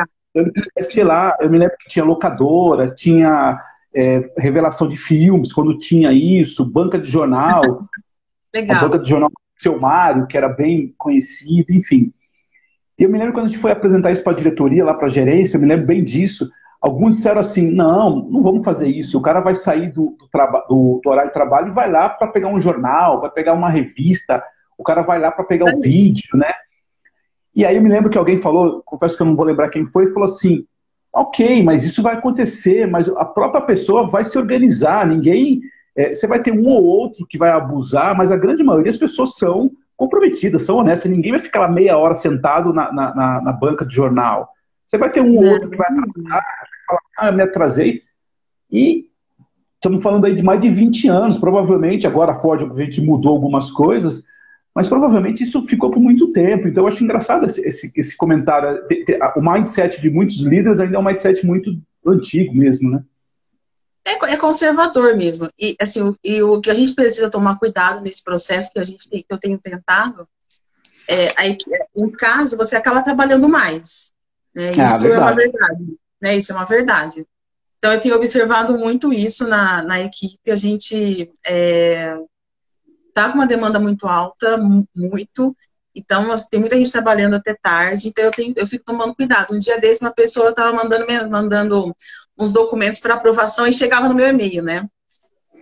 [0.80, 3.60] sei lá, eu me lembro que tinha locadora, tinha
[3.94, 7.86] é, revelação de filmes, quando tinha isso, banca de jornal.
[8.54, 8.76] Legal.
[8.76, 12.12] a banca de jornal Seu Mário, que era bem conhecido, enfim.
[12.96, 15.06] E eu me lembro quando a gente foi apresentar isso para a diretoria, lá para
[15.06, 16.48] a gerência, eu me lembro bem disso.
[16.80, 19.18] Alguns disseram assim: não, não vamos fazer isso.
[19.18, 20.28] O cara vai sair do, do,
[20.68, 23.70] do, do horário de trabalho e vai lá para pegar um jornal, vai pegar uma
[23.70, 24.42] revista,
[24.78, 26.52] o cara vai lá para pegar o um vídeo, né?
[27.54, 29.84] E aí eu me lembro que alguém falou, confesso que eu não vou lembrar quem
[29.84, 30.64] foi, falou assim:
[31.12, 35.60] ok, mas isso vai acontecer, mas a própria pessoa vai se organizar, ninguém
[35.96, 38.98] é, você vai ter um ou outro que vai abusar, mas a grande maioria das
[38.98, 41.10] pessoas são comprometidas, são honestas.
[41.10, 44.48] Ninguém vai ficar lá meia hora sentado na, na, na, na banca de jornal.
[44.86, 46.44] Você vai ter um ou outro que vai atrasar,
[46.86, 48.02] falar, ah, eu me atrasei.
[48.70, 49.06] E
[49.76, 53.70] estamos falando aí de mais de 20 anos, provavelmente, agora a Ford, obviamente, mudou algumas
[53.70, 54.24] coisas,
[54.74, 56.66] mas provavelmente isso ficou por muito tempo.
[56.66, 58.80] Então eu acho engraçado esse, esse, esse comentário.
[59.36, 63.02] O mindset de muitos líderes ainda é um mindset muito antigo mesmo, né?
[64.06, 65.48] É, é conservador mesmo.
[65.58, 68.84] E, assim, o, e o que a gente precisa tomar cuidado nesse processo que a
[68.84, 70.28] gente tem, que eu tenho tentado,
[71.08, 71.56] é, aí,
[71.96, 74.12] em casa você acaba trabalhando mais.
[74.54, 74.72] Né?
[74.78, 75.96] Ah, isso é uma verdade.
[76.20, 76.36] Né?
[76.36, 77.26] Isso é uma verdade.
[77.78, 80.50] Então, eu tenho observado muito isso na, na equipe.
[80.50, 82.16] A gente é,
[83.12, 84.56] tá com uma demanda muito alta,
[84.94, 85.56] muito.
[85.94, 89.54] Então, tem muita gente trabalhando até tarde, então eu, tenho, eu fico tomando cuidado.
[89.54, 91.96] Um dia desse, uma pessoa estava mandando, mandando
[92.36, 94.88] uns documentos para aprovação e chegava no meu e-mail, né?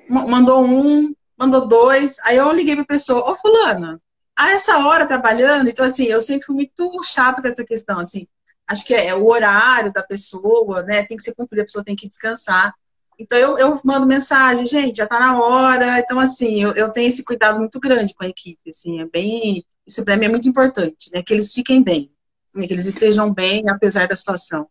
[0.08, 4.00] Mandou um, mandou dois, aí eu liguei para a pessoa, ô fulana,
[4.34, 8.26] a essa hora trabalhando, então assim, eu sempre fui muito chata com essa questão, assim,
[8.66, 11.84] acho que é, é o horário da pessoa, né, tem que ser cumprido, a pessoa
[11.84, 12.74] tem que descansar.
[13.18, 16.00] Então eu, eu mando mensagem, gente, já está na hora.
[16.00, 19.64] Então, assim, eu, eu tenho esse cuidado muito grande com a equipe, assim, é bem
[19.86, 21.22] isso para mim é muito importante, né?
[21.22, 22.10] Que eles fiquem bem,
[22.54, 22.66] né?
[22.66, 24.66] que eles estejam bem apesar da situação.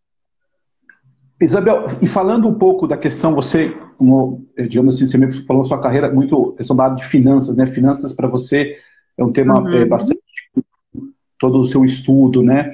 [1.39, 5.81] Isabel, e falando um pouco da questão, você, como, digamos assim, você me falou sua
[5.81, 7.65] carreira muito questão da área de finanças, né?
[7.65, 8.75] Finanças para você
[9.17, 9.73] é um tema uhum.
[9.73, 10.21] é, bastante
[11.39, 12.71] todo o seu estudo, né?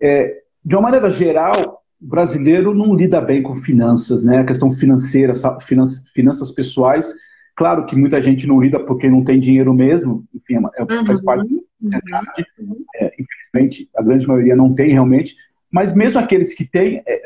[0.00, 4.40] É, de uma maneira geral, o brasileiro não lida bem com finanças, né?
[4.40, 5.32] A questão financeira,
[5.62, 7.14] finanças, finanças pessoais
[7.56, 11.06] Claro que muita gente não lida porque não tem dinheiro mesmo, enfim, é, uhum.
[11.06, 11.48] faz parte
[11.80, 12.46] da sociedade.
[12.58, 12.84] Uhum.
[12.96, 15.36] É, infelizmente, a grande maioria não tem realmente.
[15.70, 17.22] Mas mesmo aqueles que têm, é,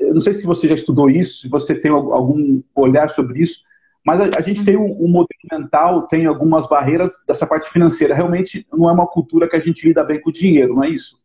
[0.00, 3.60] eu não sei se você já estudou isso, se você tem algum olhar sobre isso,
[4.04, 4.66] mas a, a gente uhum.
[4.66, 8.14] tem um, um, modelo mental, tem algumas barreiras dessa parte financeira.
[8.14, 10.90] Realmente não é uma cultura que a gente lida bem com o dinheiro, não é
[10.90, 11.18] isso?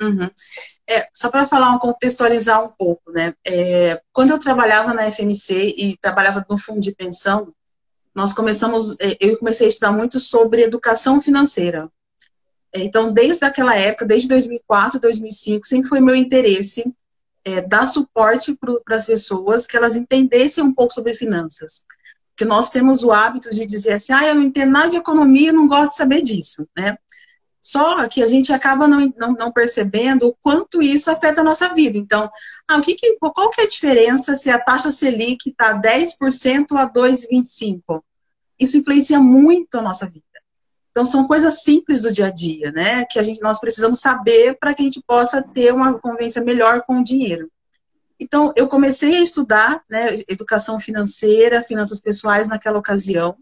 [0.00, 0.28] Uhum.
[0.88, 3.34] É, só para falar, contextualizar um pouco, né?
[3.46, 7.52] É, quando eu trabalhava na FMC e trabalhava no fundo de pensão,
[8.16, 11.92] nós começamos, é, eu comecei a estudar muito sobre educação financeira.
[12.72, 16.82] É, então, desde aquela época, desde 2004, 2005, sempre foi meu interesse
[17.44, 21.84] é, dar suporte para as pessoas que elas entendessem um pouco sobre finanças.
[22.30, 25.50] Porque nós temos o hábito de dizer assim, ah, eu não entendo nada de economia,
[25.50, 26.96] eu não gosto de saber disso, né?
[27.68, 31.74] Só que a gente acaba não, não, não, percebendo o quanto isso afeta a nossa
[31.74, 31.98] vida.
[31.98, 32.30] Então,
[32.68, 36.66] ah, o que que, qual que é a diferença se a taxa Selic está 10%
[36.76, 38.00] a 2,25%?
[38.56, 40.22] Isso influencia muito a nossa vida.
[40.92, 43.04] Então, são coisas simples do dia a dia, né?
[43.04, 46.84] Que a gente, nós precisamos saber para que a gente possa ter uma convivência melhor
[46.86, 47.50] com o dinheiro.
[48.20, 53.36] Então, eu comecei a estudar né, educação financeira, finanças pessoais naquela ocasião.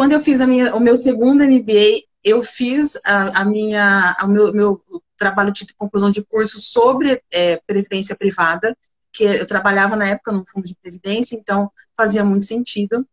[0.00, 4.28] Quando eu fiz a minha, o meu segundo MBA, eu fiz a, a minha, o
[4.28, 4.82] meu, meu,
[5.14, 8.74] trabalho de conclusão de curso sobre é, previdência privada,
[9.12, 13.06] que eu trabalhava na época no fundo de previdência, então fazia muito sentido.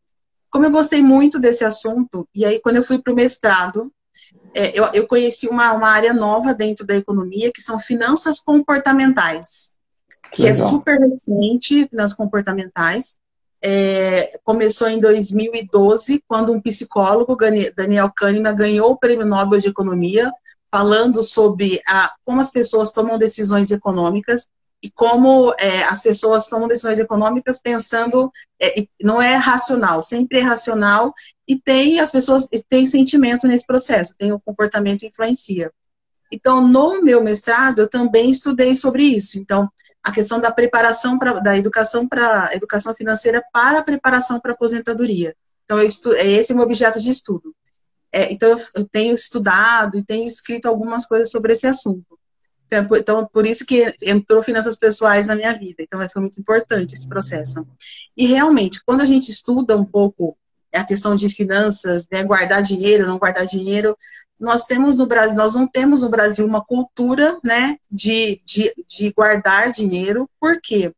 [0.50, 3.92] Como eu gostei muito desse assunto, e aí quando eu fui para o mestrado,
[4.54, 9.76] é, eu, eu, conheci uma, uma área nova dentro da economia, que são finanças comportamentais,
[10.32, 10.66] que é Legal.
[10.66, 13.18] é super recente, finanças comportamentais.
[13.62, 17.36] É, começou em 2012, quando um psicólogo,
[17.76, 20.32] Daniel Kahneman, ganhou o Prêmio Nobel de Economia,
[20.72, 24.48] falando sobre a, como as pessoas tomam decisões econômicas
[24.82, 30.44] e como é, as pessoas tomam decisões econômicas pensando, é, não é racional, sempre é
[30.44, 31.14] racional,
[31.48, 35.72] e tem as pessoas, têm sentimento nesse processo, tem o comportamento influencia.
[36.32, 39.40] Então, no meu mestrado, eu também estudei sobre isso.
[39.40, 39.70] Então,
[40.08, 44.56] a questão da preparação pra, da educação para educação financeira para a preparação para a
[44.56, 45.36] aposentadoria.
[45.66, 47.54] Então, estu, é esse é o meu objeto de estudo.
[48.10, 52.18] É, então, eu, tenho estudado e tenho escrito algumas coisas sobre esse assunto.
[52.66, 55.84] Então, então, por isso que entrou finanças pessoais na minha vida.
[55.84, 57.68] Então, foi muito importante esse processo.
[58.16, 60.38] E realmente, quando a gente estuda um pouco
[60.74, 63.98] a questão de finanças, né, guardar dinheiro, não guardar dinheiro,
[64.40, 69.12] nós temos no Brasil, nós não temos no Brasil uma cultura, né, de, de, de
[69.12, 70.30] guardar dinheiro.
[70.40, 70.94] Por quê?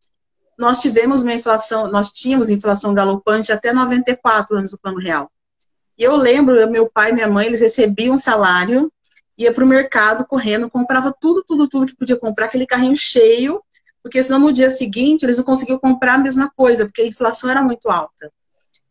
[0.57, 5.31] Nós tivemos uma inflação, nós tínhamos inflação galopante até 94 anos do Plano Real.
[5.97, 8.91] E eu lembro, meu pai e minha mãe, eles recebiam um salário
[9.39, 13.63] ia para o mercado correndo, comprava tudo, tudo, tudo que podia comprar, aquele carrinho cheio,
[14.03, 17.49] porque senão no dia seguinte eles não conseguiam comprar a mesma coisa, porque a inflação
[17.49, 18.31] era muito alta.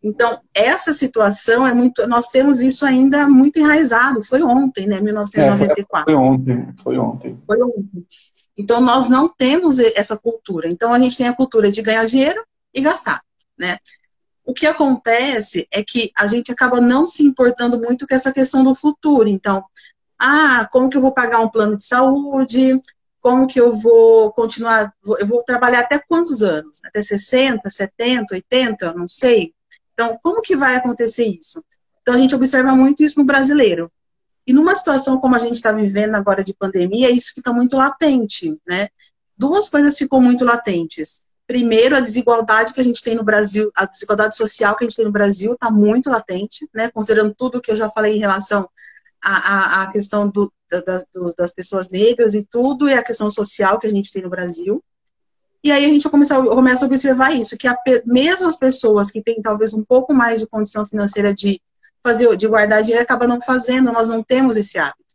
[0.03, 2.07] Então, essa situação é muito.
[2.07, 4.23] Nós temos isso ainda muito enraizado.
[4.23, 5.01] Foi ontem, né?
[5.01, 6.11] 1994.
[6.11, 7.39] É, foi ontem, foi ontem.
[7.47, 8.07] Foi ontem.
[8.57, 10.69] Então, nós não temos essa cultura.
[10.69, 13.23] Então, a gente tem a cultura de ganhar dinheiro e gastar,
[13.59, 13.79] né?
[14.45, 18.65] O que acontece é que a gente acaba não se importando muito com essa questão
[18.65, 19.29] do futuro.
[19.29, 19.63] Então,
[20.19, 22.81] ah, como que eu vou pagar um plano de saúde?
[23.21, 24.93] Como que eu vou continuar?
[25.19, 26.81] Eu vou trabalhar até quantos anos?
[26.85, 28.95] Até 60, 70, 80?
[28.95, 29.53] Não sei.
[29.99, 31.65] Então, como que vai acontecer isso?
[32.01, 33.91] Então, a gente observa muito isso no brasileiro.
[34.47, 38.57] E numa situação como a gente está vivendo agora de pandemia, isso fica muito latente,
[38.65, 38.91] né?
[39.37, 41.27] Duas coisas ficam muito latentes.
[41.49, 44.97] Primeiro, a desigualdade que a gente tem no Brasil, a desigualdade social que a gente
[44.97, 46.89] tem no Brasil está muito latente, né?
[46.93, 48.71] Considerando tudo que eu já falei em relação
[49.21, 51.05] à, à, à questão do, das,
[51.37, 54.81] das, pessoas negras e tudo, e a questão social que a gente tem no Brasil.
[55.63, 59.23] E aí a gente começa, começa a observar isso, que a, mesmo as pessoas que
[59.23, 61.61] têm talvez um pouco mais de condição financeira de
[62.03, 65.09] fazer, de guardar dinheiro, acaba não fazendo, nós não temos esse hábito.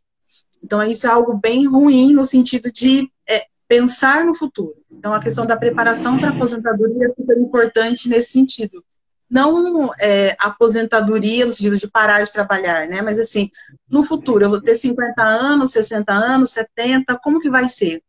[0.62, 4.74] Então, isso é algo bem ruim no sentido de é, pensar no futuro.
[4.90, 8.82] Então, a questão da preparação para a aposentadoria é super importante nesse sentido.
[9.28, 13.02] Não é, aposentadoria no sentido de parar de trabalhar, né?
[13.02, 13.50] Mas, assim,
[13.90, 18.02] no futuro, eu vou ter 50 anos, 60 anos, 70, como que vai ser?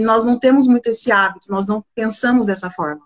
[0.00, 3.02] Nós não temos muito esse hábito, nós não pensamos dessa forma.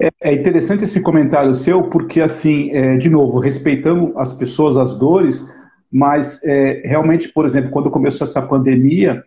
[0.00, 4.96] É, é interessante esse comentário seu, porque, assim, é, de novo, respeitando as pessoas, as
[4.96, 5.46] dores,
[5.90, 9.24] mas é, realmente, por exemplo, quando começou essa pandemia,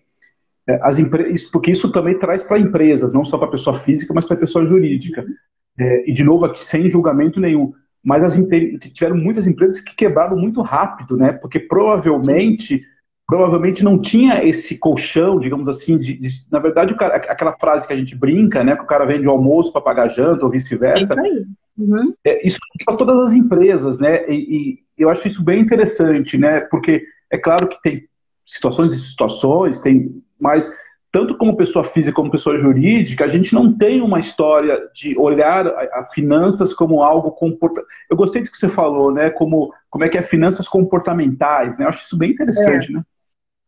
[0.67, 4.27] é, as empresas, porque isso também traz para empresas, não só para pessoa física, mas
[4.27, 5.25] para pessoa jurídica.
[5.79, 7.73] É, e de novo aqui sem julgamento nenhum.
[8.03, 8.39] Mas as,
[8.93, 11.33] tiveram muitas empresas que quebraram muito rápido, né?
[11.33, 12.83] Porque provavelmente
[13.29, 17.93] provavelmente não tinha esse colchão, digamos assim, de, de na verdade, cara, aquela frase que
[17.93, 21.03] a gente brinca, né, que o cara vende o almoço para pagar janta ou vice-versa.
[21.03, 21.45] Isso aí.
[21.77, 22.11] Uhum.
[22.25, 24.27] É, isso para todas as empresas, né?
[24.27, 26.61] E, e, eu acho isso bem interessante, né?
[26.61, 28.03] Porque é claro que tem
[28.47, 30.75] situações e situações, tem mas
[31.11, 35.67] tanto como pessoa física como pessoa jurídica, a gente não tem uma história de olhar
[35.67, 37.83] a, a finanças como algo comporta.
[38.09, 39.29] Eu gostei do que você falou, né?
[39.29, 41.85] Como, como é que é finanças comportamentais, né?
[41.85, 42.95] Eu acho isso bem interessante, é.
[42.95, 43.03] né?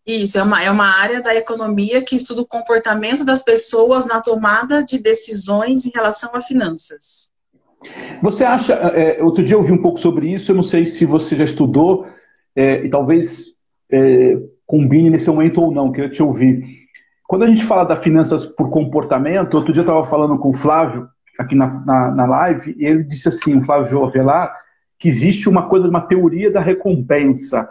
[0.05, 4.19] Isso, é uma, é uma área da economia que estuda o comportamento das pessoas na
[4.19, 7.29] tomada de decisões em relação a finanças.
[8.21, 11.05] Você acha, é, outro dia eu ouvi um pouco sobre isso, eu não sei se
[11.05, 12.07] você já estudou,
[12.55, 13.47] é, e talvez
[13.91, 16.63] é, combine nesse momento ou não, queria te ouvir.
[17.27, 20.53] Quando a gente fala da finanças por comportamento, outro dia eu estava falando com o
[20.53, 21.07] Flávio,
[21.39, 24.53] aqui na, na, na, live, e ele disse assim, o Flávio Avelar,
[24.99, 27.67] que existe uma coisa, uma teoria da recompensa.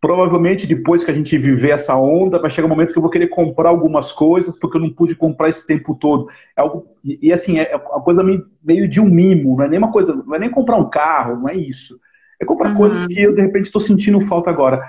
[0.00, 3.10] Provavelmente depois que a gente viver essa onda, vai chegar um momento que eu vou
[3.10, 6.28] querer comprar algumas coisas porque eu não pude comprar esse tempo todo.
[6.56, 8.22] É algo, e, assim, é, é uma coisa
[8.62, 11.40] meio de um mimo, não é nem uma coisa, não é nem comprar um carro,
[11.40, 12.00] não é isso.
[12.40, 12.76] É comprar uhum.
[12.76, 14.82] coisas que eu de repente estou sentindo falta agora.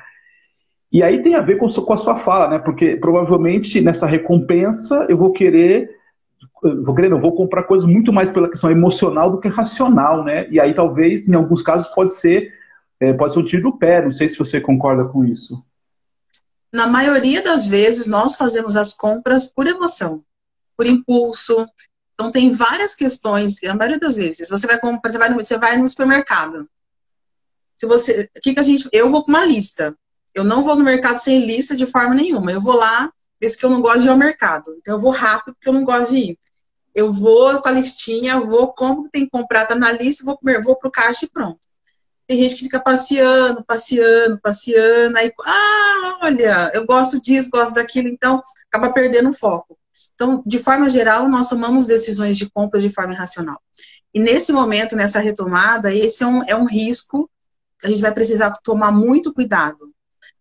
[0.91, 2.59] E aí tem a ver com, com a sua fala, né?
[2.59, 5.89] Porque provavelmente nessa recompensa eu vou querer,
[6.83, 10.47] vou querer, não, vou comprar coisas muito mais pela questão emocional do que racional, né?
[10.49, 12.51] E aí talvez, em alguns casos, pode ser,
[13.01, 14.01] é, pode ser um tiro do pé.
[14.01, 15.61] Não sei se você concorda com isso.
[16.71, 20.23] Na maioria das vezes, nós fazemos as compras por emoção,
[20.77, 21.67] por impulso.
[22.13, 24.47] Então, tem várias questões, a maioria das vezes.
[24.47, 26.69] Você vai comprar, você vai no, você vai no supermercado.
[27.75, 29.97] Se você, que, que a gente, eu vou com uma lista.
[30.33, 32.51] Eu não vou no mercado sem lista de forma nenhuma.
[32.51, 33.11] Eu vou lá,
[33.41, 34.75] mesmo que eu não gosto de ir ao mercado.
[34.77, 36.39] Então eu vou rápido porque eu não gosto de ir.
[36.93, 40.61] Eu vou com a listinha, vou, como tem que comprar, tá na lista, vou comer,
[40.61, 41.70] vou pro caixa e pronto.
[42.31, 48.07] Tem gente que fica passeando, passeando, passeando, aí, ah, olha, eu gosto disso, gosto daquilo,
[48.07, 48.41] então
[48.71, 49.77] acaba perdendo o foco.
[50.15, 53.61] Então, de forma geral, nós tomamos decisões de compra de forma irracional.
[54.13, 57.29] E nesse momento, nessa retomada, esse é um, é um risco
[57.77, 59.91] que a gente vai precisar tomar muito cuidado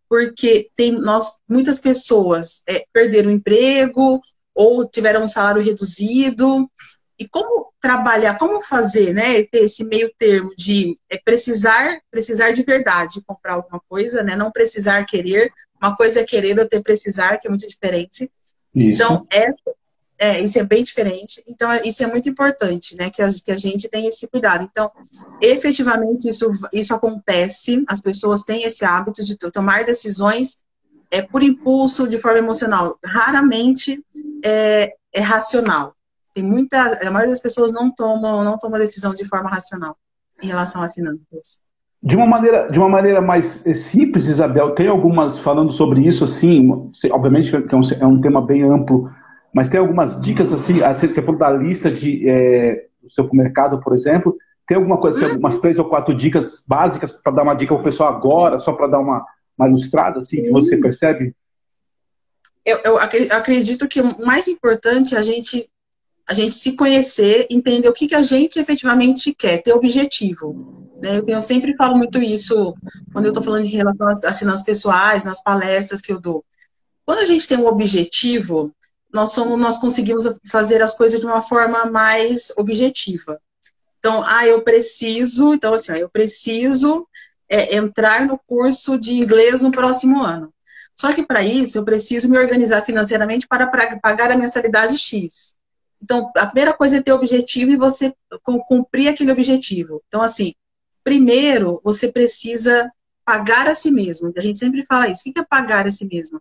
[0.09, 4.21] porque tem nós muitas pessoas é, perderam o emprego
[4.55, 6.71] ou tiveram um salário reduzido
[7.21, 12.63] e como trabalhar, como fazer, né, ter esse meio termo de é, precisar, precisar de
[12.63, 17.37] verdade comprar alguma coisa, né, não precisar querer, uma coisa é querer, outra é precisar,
[17.37, 18.31] que é muito diferente.
[18.75, 19.03] Isso.
[19.03, 19.77] Então, essa,
[20.19, 21.43] é, isso é bem diferente.
[21.47, 23.11] Então, é, isso é muito importante, né?
[23.11, 24.69] Que a, que a gente tenha esse cuidado.
[24.71, 24.91] Então,
[25.41, 30.59] efetivamente, isso, isso acontece, as pessoas têm esse hábito de tomar decisões
[31.11, 32.99] é, por impulso, de forma emocional.
[33.03, 34.05] Raramente
[34.45, 35.97] é, é racional.
[36.35, 36.99] Tem muita.
[37.07, 39.97] A maioria das pessoas não tomam, não toma decisão de forma racional
[40.43, 41.61] em relação a finanças.
[42.03, 46.25] De uma maneira, de uma maneira mais eh, simples, Isabel, tem algumas falando sobre isso,
[46.25, 46.71] assim,
[47.11, 49.11] obviamente que é um, é um tema bem amplo,
[49.53, 53.81] mas tem algumas dicas assim, assim você falou da lista de é, do seu mercado,
[53.81, 54.35] por exemplo,
[54.67, 57.81] tem alguma coisa, assim, umas três ou quatro dicas básicas para dar uma dica para
[57.81, 59.25] o pessoal agora, só para dar uma,
[59.59, 61.35] uma ilustrada, assim, que você percebe?
[62.65, 65.69] Eu, eu acredito que o mais importante é a gente
[66.31, 70.89] a gente se conhecer, entender o que, que a gente efetivamente quer, ter objetivo.
[71.03, 71.21] Né?
[71.27, 72.73] Eu, sempre falo muito isso
[73.13, 76.45] quando eu estou falando de relação às finanças pessoais, nas palestras que eu dou.
[77.05, 78.73] Quando a gente tem um objetivo,
[79.13, 83.41] nós, somos, nós conseguimos fazer as coisas de uma forma mais objetiva.
[83.99, 87.09] Então, ah, eu preciso, então assim, eu preciso
[87.49, 90.55] é, entrar no curso de inglês no próximo ano.
[90.95, 93.67] Só que para isso eu preciso me organizar financeiramente para
[94.01, 95.59] pagar a mensalidade X.
[96.03, 98.15] Então, a primeira coisa é ter objetivo e você
[98.67, 100.03] cumprir aquele objetivo.
[100.09, 100.55] Então, assim,
[101.05, 102.91] primeiro você precisa
[103.25, 104.33] pagar a si mesmo.
[104.37, 105.21] A gente sempre fala isso.
[105.21, 106.41] O que é pagar a si mesmo?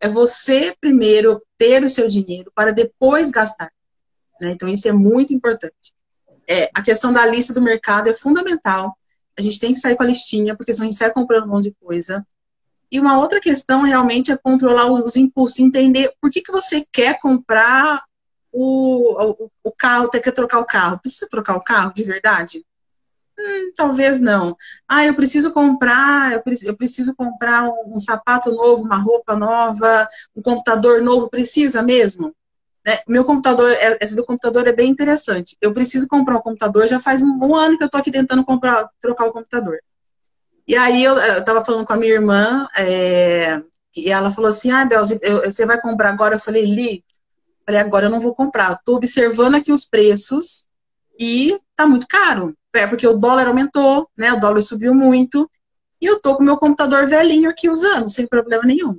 [0.00, 3.72] É você primeiro ter o seu dinheiro para depois gastar.
[4.40, 4.50] Né?
[4.50, 5.94] Então, isso é muito importante.
[6.46, 8.96] É, a questão da lista do mercado é fundamental.
[9.38, 11.48] A gente tem que sair com a listinha, porque senão a gente sai comprando um
[11.48, 12.26] monte de coisa.
[12.90, 17.18] E uma outra questão realmente é controlar os impulsos, entender por que, que você quer
[17.20, 18.02] comprar
[18.52, 20.98] o, o, o carro, quer trocar o carro.
[21.00, 22.64] Precisa trocar o carro de verdade?
[23.38, 24.56] Hum, talvez não.
[24.88, 29.36] Ah, eu preciso comprar, eu preciso, eu preciso comprar um, um, sapato novo, uma roupa
[29.36, 32.34] nova, um computador novo, precisa mesmo?
[32.84, 35.56] É, meu computador, é, esse do computador é bem interessante.
[35.60, 38.44] Eu preciso comprar um computador, já faz um, um ano que eu estou aqui tentando
[38.44, 39.78] comprar, trocar o computador.
[40.66, 43.62] E aí eu, estava falando com a minha irmã, é,
[43.96, 45.02] e ela falou assim, ah, Bel,
[45.44, 46.34] você vai comprar agora?
[46.34, 47.04] Eu falei, Li,
[47.68, 48.72] falei, agora eu não vou comprar.
[48.72, 50.66] Estou observando aqui os preços
[51.18, 52.56] e tá muito caro.
[52.74, 54.32] É porque o dólar aumentou, né?
[54.32, 55.50] O dólar subiu muito.
[56.00, 58.98] E eu tô com meu computador velhinho aqui usando, sem problema nenhum.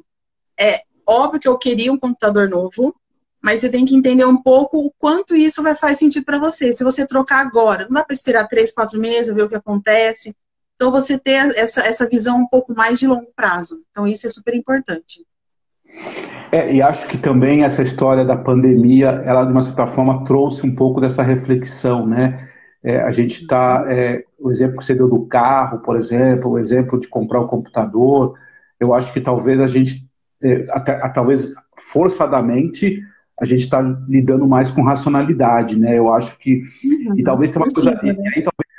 [0.60, 2.94] É óbvio que eu queria um computador novo,
[3.42, 6.74] mas você tem que entender um pouco o quanto isso vai fazer sentido para você.
[6.74, 10.36] Se você trocar agora, não dá para esperar três, quatro meses, ver o que acontece.
[10.76, 13.82] Então, você ter essa, essa visão um pouco mais de longo prazo.
[13.90, 15.26] Então, isso é super importante.
[16.52, 20.66] É, e acho que também essa história da pandemia, ela de uma certa forma trouxe
[20.66, 22.48] um pouco dessa reflexão, né?
[22.84, 26.60] É, a gente está, é, o exemplo que você deu do carro, por exemplo, o
[26.60, 28.36] exemplo de comprar o um computador,
[28.80, 30.08] eu acho que talvez a gente,
[30.42, 33.02] é, até, talvez forçadamente,
[33.40, 35.98] a gente está lidando mais com racionalidade, né?
[35.98, 36.62] Eu acho que.
[36.84, 37.18] Uhum.
[37.18, 37.92] E talvez tenha uma coisa.
[37.92, 38.00] Né?
[38.04, 38.70] E aí talvez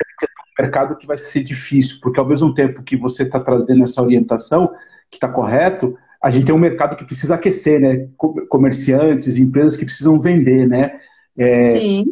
[0.59, 4.03] um mercado que vai ser difícil, porque ao mesmo tempo que você está trazendo essa
[4.03, 4.71] orientação,
[5.11, 8.09] que está correto, a gente tem um mercado que precisa aquecer, né?
[8.49, 10.99] Comerciantes, empresas que precisam vender, né?
[11.37, 12.05] É, Sim.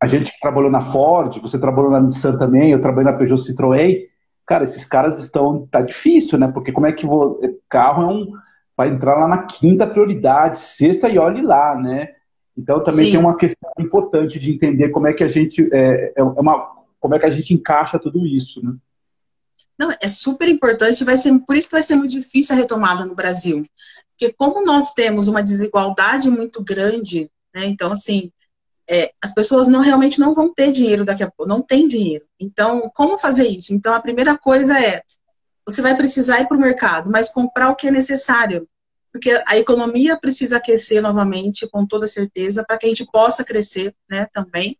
[0.00, 3.40] A gente que trabalhou na Ford, você trabalhou na Nissan também, eu trabalhei na Peugeot
[3.40, 4.02] Citroën.
[4.46, 5.66] Cara, esses caras estão.
[5.66, 6.48] Tá difícil, né?
[6.48, 7.40] Porque como é que vou.
[7.68, 8.32] Carro é um
[8.76, 12.10] vai entrar lá na quinta prioridade, sexta e olhe lá, né?
[12.56, 13.12] Então também Sim.
[13.12, 17.14] tem uma questão importante de entender como é que a gente é, é uma, como
[17.14, 18.74] é que a gente encaixa tudo isso, né?
[19.78, 23.04] Não, é super importante, vai ser por isso que vai ser muito difícil a retomada
[23.04, 23.66] no Brasil,
[24.10, 27.66] porque como nós temos uma desigualdade muito grande, né?
[27.66, 28.32] Então assim,
[28.88, 32.24] é, as pessoas não realmente não vão ter dinheiro daqui a pouco, não tem dinheiro.
[32.38, 33.74] Então, como fazer isso?
[33.74, 35.02] Então, a primeira coisa é
[35.66, 38.68] você vai precisar ir para o mercado, mas comprar o que é necessário.
[39.12, 43.92] Porque a economia precisa aquecer novamente, com toda certeza, para que a gente possa crescer
[44.08, 44.78] né, também.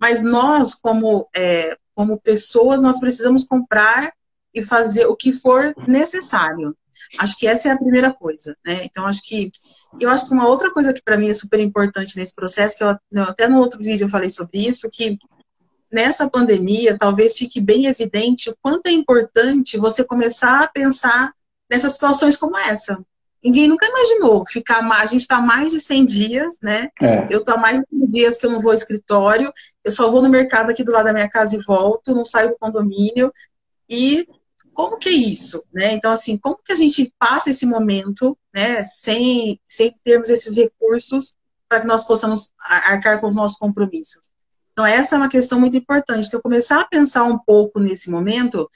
[0.00, 4.12] Mas nós, como, é, como pessoas, nós precisamos comprar
[4.56, 6.74] e fazer o que for necessário.
[7.18, 8.80] Acho que essa é a primeira coisa, né?
[8.84, 9.50] Então, acho que
[10.00, 12.82] eu acho que uma outra coisa que para mim é super importante nesse processo, que
[12.82, 15.18] eu, até no outro vídeo eu falei sobre isso, que
[15.92, 21.32] nessa pandemia, talvez fique bem evidente o quanto é importante você começar a pensar
[21.70, 22.98] nessas situações como essa.
[23.44, 25.04] Ninguém nunca imaginou ficar mais.
[25.04, 26.88] A gente está mais de 100 dias, né?
[27.00, 27.28] É.
[27.30, 29.52] Eu estou há mais de 100 dias que eu não vou ao escritório.
[29.84, 32.50] Eu só vou no mercado aqui do lado da minha casa e volto, não saio
[32.50, 33.32] do condomínio.
[33.88, 34.26] E
[34.76, 35.94] como que é isso, né?
[35.94, 41.34] Então, assim, como que a gente passa esse momento, né, sem, sem termos esses recursos
[41.66, 44.30] para que nós possamos arcar com os nossos compromissos?
[44.72, 46.28] Então, essa é uma questão muito importante.
[46.28, 48.68] Então, começar a pensar um pouco nesse momento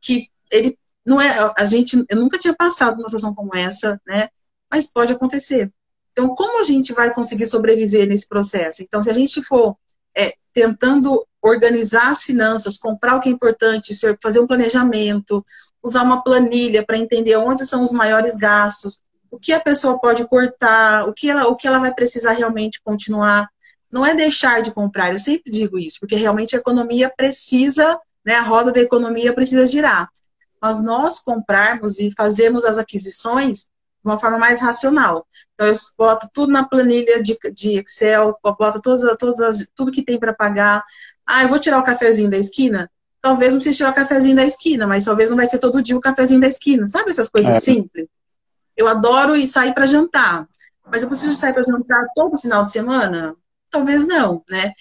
[0.00, 4.28] que ele não é, a gente, eu nunca tinha passado numa situação como essa, né?
[4.70, 5.72] Mas pode acontecer.
[6.12, 8.82] Então, como a gente vai conseguir sobreviver nesse processo?
[8.82, 9.76] Então, se a gente for
[10.18, 15.44] é, tentando organizar as finanças, comprar o que é importante, fazer um planejamento,
[15.82, 19.00] usar uma planilha para entender onde são os maiores gastos,
[19.30, 22.80] o que a pessoa pode cortar, o que ela, o que ela vai precisar realmente
[22.82, 23.48] continuar
[23.90, 28.34] não é deixar de comprar, eu sempre digo isso, porque realmente a economia precisa, né,
[28.34, 30.08] a roda da economia precisa girar.
[30.60, 33.66] Mas nós comprarmos e fazermos as aquisições
[34.08, 35.26] uma forma mais racional.
[35.54, 40.04] Então, eu boto tudo na planilha de, de Excel, boto todas, todas as, tudo que
[40.04, 40.84] tem para pagar.
[41.26, 42.90] Ah, eu vou tirar o cafezinho da esquina?
[43.20, 45.96] Talvez não precise tirar o cafezinho da esquina, mas talvez não vai ser todo dia
[45.96, 46.86] o cafezinho da esquina.
[46.88, 47.60] Sabe essas coisas é.
[47.60, 48.06] simples?
[48.76, 50.46] Eu adoro ir sair para jantar,
[50.90, 53.36] mas eu preciso sair para jantar todo final de semana?
[53.70, 54.72] talvez não, né?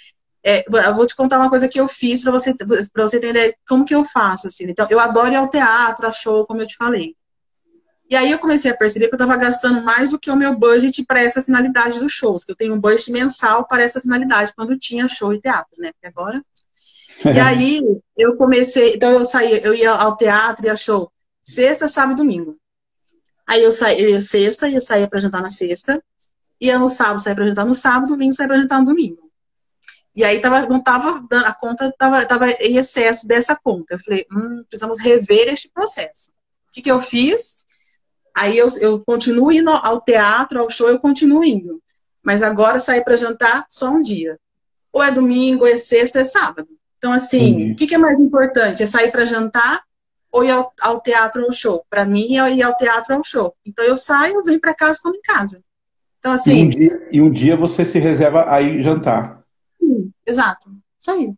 [0.43, 3.55] É, eu vou te contar uma coisa que eu fiz para você, para você entender
[3.67, 4.65] como que eu faço, assim.
[4.69, 7.15] Então, eu adoro ir ao teatro, a show, como eu te falei.
[8.09, 10.57] E aí eu comecei a perceber que eu estava gastando mais do que o meu
[10.57, 14.53] budget para essa finalidade dos shows, que eu tenho um budget mensal para essa finalidade,
[14.55, 15.91] quando tinha show e teatro, né?
[15.91, 16.41] Porque agora.
[17.25, 17.81] e aí
[18.17, 21.11] eu comecei, então eu saía, eu ia ao teatro e a show
[21.43, 22.57] sexta, sábado e domingo.
[23.45, 26.03] Aí eu saía sexta, ia sair para jantar na sexta,
[26.59, 29.31] ia no sábado, saía para jantar no sábado, domingo saía para jantar no domingo.
[30.13, 33.93] E aí tava, não tava dando, a conta tava, tava em excesso dessa conta.
[33.93, 36.31] Eu falei, hum, precisamos rever este processo.
[36.67, 37.66] O que, que eu fiz?
[38.37, 41.81] Aí eu, eu continuo indo ao teatro, ao show, eu continuo indo.
[42.21, 44.37] Mas agora sair para jantar só um dia.
[44.93, 46.67] Ou é domingo, ou é sexta, ou é sábado.
[46.99, 48.83] Então, assim, o que, que, é mais importante?
[48.83, 49.81] É sair para jantar
[50.31, 51.83] ou ir ao, ao teatro ou ao show?
[51.89, 53.55] Para mim, é ir ao teatro ou ao show.
[53.65, 55.59] Então, eu saio, venho para casa, como em casa.
[56.19, 56.59] Então, assim.
[56.59, 59.41] E um, dia, e um dia você se reserva aí jantar.
[59.79, 60.69] Sim, exato.
[60.99, 61.33] Isso aí.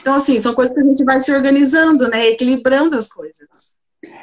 [0.00, 2.28] Então, assim, são coisas que a gente vai se organizando, né?
[2.28, 3.76] Equilibrando as coisas.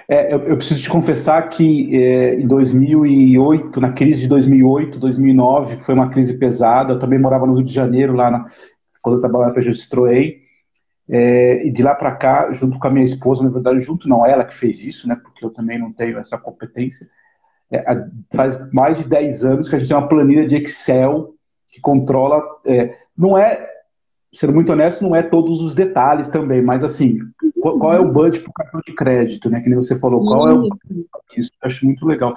[0.07, 5.77] É, eu, eu, preciso te confessar que é, em 2008, na crise de 2008, 2009,
[5.77, 8.45] que foi uma crise pesada, eu também morava no Rio de Janeiro, lá na,
[9.01, 10.41] quando eu trabalhava para a Justitroei,
[11.09, 14.25] é, e de lá para cá, junto com a minha esposa, na verdade, junto não,
[14.25, 17.07] ela que fez isso, né, porque eu também não tenho essa competência,
[17.71, 17.83] é,
[18.33, 21.35] faz mais de 10 anos que a gente tem uma planilha de Excel
[21.71, 23.65] que controla, é, não é,
[24.33, 27.19] sendo muito honesto, não é todos os detalhes também, mas assim,
[27.59, 29.59] qual, qual é o budget para o cartão de crédito, né?
[29.59, 30.69] Que nem você falou, qual é o
[31.35, 31.51] isso?
[31.61, 32.33] Eu acho muito legal.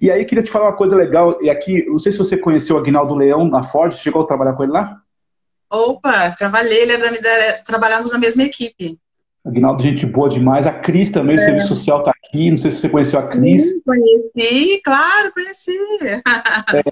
[0.00, 2.76] E aí queria te falar uma coisa legal, e aqui, não sei se você conheceu
[2.76, 5.00] o Aguinaldo Leão na Ford, chegou a trabalhar com ele lá?
[5.70, 8.98] Opa, trabalhei, ele era da, trabalhamos na mesma equipe.
[9.44, 10.66] Aguinaldo, gente boa demais.
[10.66, 11.38] A Cris também, é.
[11.38, 12.50] o Serviço Social está aqui.
[12.50, 13.62] Não sei se você conheceu a Cris.
[13.62, 15.76] Sim, conheci, claro, conheci.
[16.74, 16.82] é,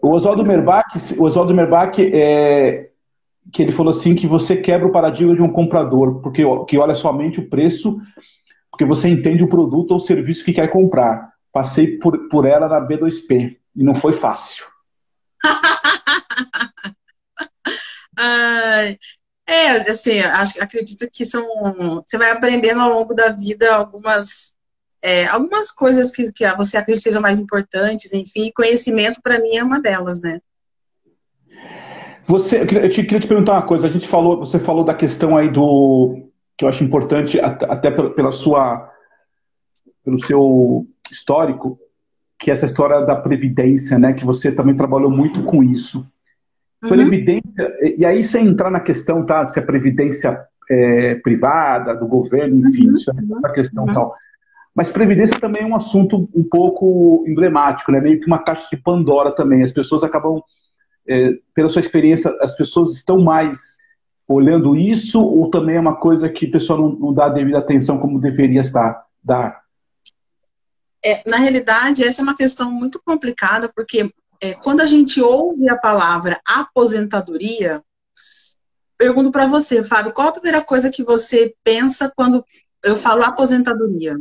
[0.00, 0.86] o Oswaldo Merbach,
[1.18, 2.90] o Oswaldo Merbach é,
[3.52, 6.94] que ele falou assim que você quebra o paradigma de um comprador, porque que olha
[6.94, 7.98] somente o preço,
[8.70, 11.32] porque você entende o produto ou serviço que quer comprar.
[11.52, 14.66] Passei por, por ela na B2P e não foi fácil.
[18.18, 18.98] Ai,
[19.46, 21.46] é, assim, acho, acredito que são.
[22.06, 24.54] Você vai aprendendo ao longo da vida algumas,
[25.00, 29.62] é, algumas coisas que, que você acredita sejam mais importantes, enfim, conhecimento para mim é
[29.62, 30.40] uma delas, né?
[32.26, 33.86] Você, eu queria, te perguntar uma coisa.
[33.86, 38.32] A gente falou, você falou da questão aí do que eu acho importante até pela
[38.32, 38.90] sua,
[40.04, 41.78] pelo seu histórico,
[42.38, 44.12] que é essa história da previdência, né?
[44.12, 46.06] Que você também trabalhou muito com isso.
[46.82, 46.88] Uhum.
[46.88, 49.44] Previdência e aí sem entrar na questão, tá?
[49.46, 52.96] Se é previdência é, privada, do governo, enfim, uhum.
[52.96, 53.92] isso é uma questão uhum.
[53.92, 54.14] tal.
[54.74, 58.00] Mas previdência também é um assunto um pouco emblemático, né?
[58.00, 59.62] Meio que uma caixa de Pandora também.
[59.62, 60.42] As pessoas acabam
[61.08, 63.78] é, pela sua experiência, as pessoas estão mais
[64.28, 67.58] olhando isso ou também é uma coisa que o pessoal não, não dá a devida
[67.58, 69.62] atenção como deveria estar, dar?
[71.04, 75.68] É, na realidade, essa é uma questão muito complicada, porque é, quando a gente ouve
[75.68, 77.80] a palavra aposentadoria,
[78.98, 82.44] pergunto para você, Fábio, qual a primeira coisa que você pensa quando
[82.84, 84.16] eu falo aposentadoria?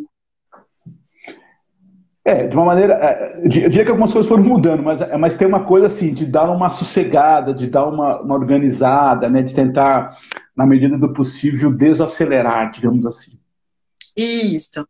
[2.28, 2.96] É, de uma maneira.
[2.96, 6.12] É, eu diria que algumas coisas foram mudando, mas, é, mas tem uma coisa assim,
[6.12, 9.44] de dar uma sossegada, de dar uma, uma organizada, né?
[9.44, 10.18] De tentar,
[10.58, 13.38] na medida do possível, desacelerar, digamos assim.
[14.18, 14.88] Isso.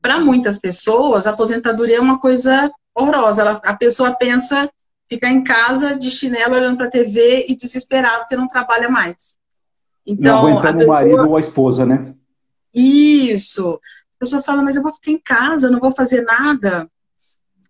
[0.00, 3.42] Para muitas pessoas, a aposentadoria é uma coisa horrorosa.
[3.42, 4.70] Ela, a pessoa pensa
[5.08, 9.36] ficar em casa de chinelo olhando para a TV e desesperado porque não trabalha mais.
[10.06, 10.86] Então, não aguentando pessoa...
[10.86, 12.14] o marido ou a esposa, né?
[12.72, 13.80] Isso.
[14.16, 16.90] A pessoa fala, mas eu vou ficar em casa, não vou fazer nada.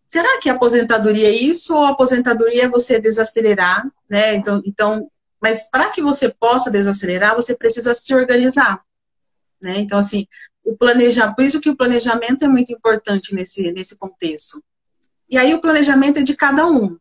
[0.09, 4.35] Será que a aposentadoria é isso ou a aposentadoria é você desacelerar, né?
[4.37, 8.81] Então, então mas para que você possa desacelerar, você precisa se organizar,
[9.63, 9.79] né?
[9.79, 10.27] Então, assim,
[10.65, 14.63] o planejamento, por isso que o planejamento é muito importante nesse, nesse contexto.
[15.29, 16.97] E aí o planejamento é de cada um.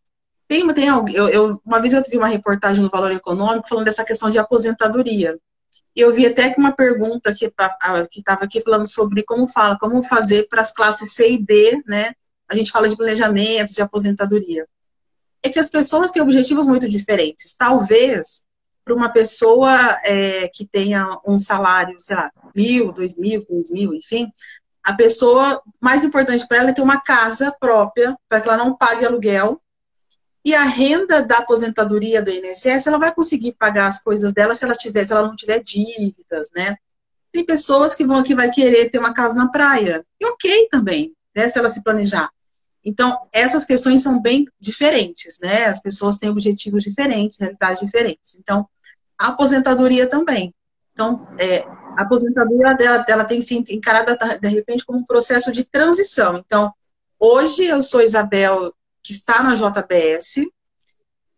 [0.47, 4.05] Tem, tem eu, eu, uma vez eu vi uma reportagem no Valor Econômico falando dessa
[4.05, 5.39] questão de aposentadoria.
[5.95, 10.47] Eu vi até que uma pergunta que estava aqui falando sobre como fala, como fazer
[10.49, 12.13] para as classes C e D, né?
[12.49, 14.67] A gente fala de planejamento, de aposentadoria.
[15.41, 17.55] É que as pessoas têm objetivos muito diferentes.
[17.55, 18.43] Talvez
[18.83, 23.93] para uma pessoa é, que tenha um salário, sei lá, mil, dois mil, quinze mil,
[23.95, 24.31] enfim,
[24.83, 28.77] a pessoa mais importante para ela é ter uma casa própria, para que ela não
[28.77, 29.59] pague aluguel,
[30.45, 34.63] e a renda da aposentadoria do INSS, ela vai conseguir pagar as coisas dela se
[34.63, 36.77] ela tiver, se ela não tiver dívidas, né?
[37.31, 40.05] Tem pessoas que vão que vai querer ter uma casa na praia.
[40.21, 42.29] E ok também, né, se ela se planejar.
[42.83, 45.65] Então, essas questões são bem diferentes, né?
[45.65, 48.35] As pessoas têm objetivos diferentes, realidades diferentes.
[48.35, 48.69] Então,
[49.19, 50.53] a aposentadoria também.
[50.93, 51.65] Então, é,
[51.97, 56.37] a aposentadoria dela, dela tem que ser encarada, de repente, como um processo de transição.
[56.37, 56.71] Então,
[57.19, 58.71] hoje eu sou Isabel,
[59.05, 60.47] que está na JBS,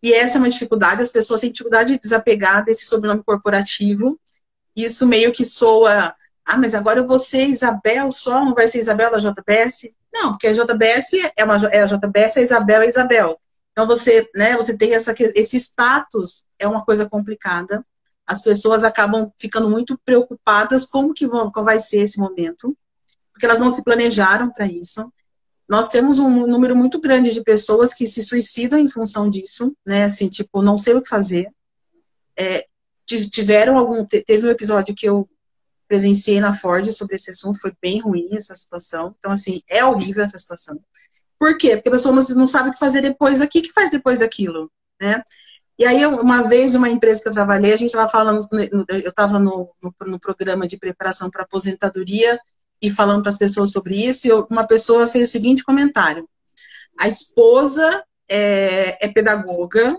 [0.01, 4.17] e essa é uma dificuldade, as pessoas têm dificuldade de desapegar desse sobrenome corporativo.
[4.73, 6.15] Isso meio que soa,
[6.45, 9.89] ah, mas agora eu vou ser Isabel só, não vai ser Isabel da JBS?
[10.13, 13.37] Não, porque a JBS é, uma, é a JBS, a Isabel é Isabel.
[13.73, 17.85] Então você, né, você tem essa, esse status, é uma coisa complicada.
[18.25, 22.77] As pessoas acabam ficando muito preocupadas como que vão, vai ser esse momento,
[23.33, 25.11] porque elas não se planejaram para isso
[25.67, 30.05] nós temos um número muito grande de pessoas que se suicidam em função disso, né?
[30.05, 31.49] Assim, tipo, não sei o que fazer.
[32.37, 32.65] É,
[33.05, 34.05] tiveram algum.
[34.05, 35.27] Teve um episódio que eu
[35.87, 39.15] presenciei na Ford sobre esse assunto, foi bem ruim essa situação.
[39.17, 40.79] Então, assim, é horrível essa situação.
[41.39, 41.75] Por quê?
[41.75, 44.71] Porque a pessoa não, sabe o que fazer depois daqui, o que faz depois daquilo,
[44.99, 45.23] né?
[45.79, 48.39] E aí, uma vez, uma empresa que eu trabalhei, a gente estava falando,
[48.89, 52.39] eu estava no, no, no programa de preparação para aposentadoria,
[52.81, 56.27] e falando para as pessoas sobre isso, e uma pessoa fez o seguinte comentário:
[56.99, 59.97] a esposa é, é, pedagoga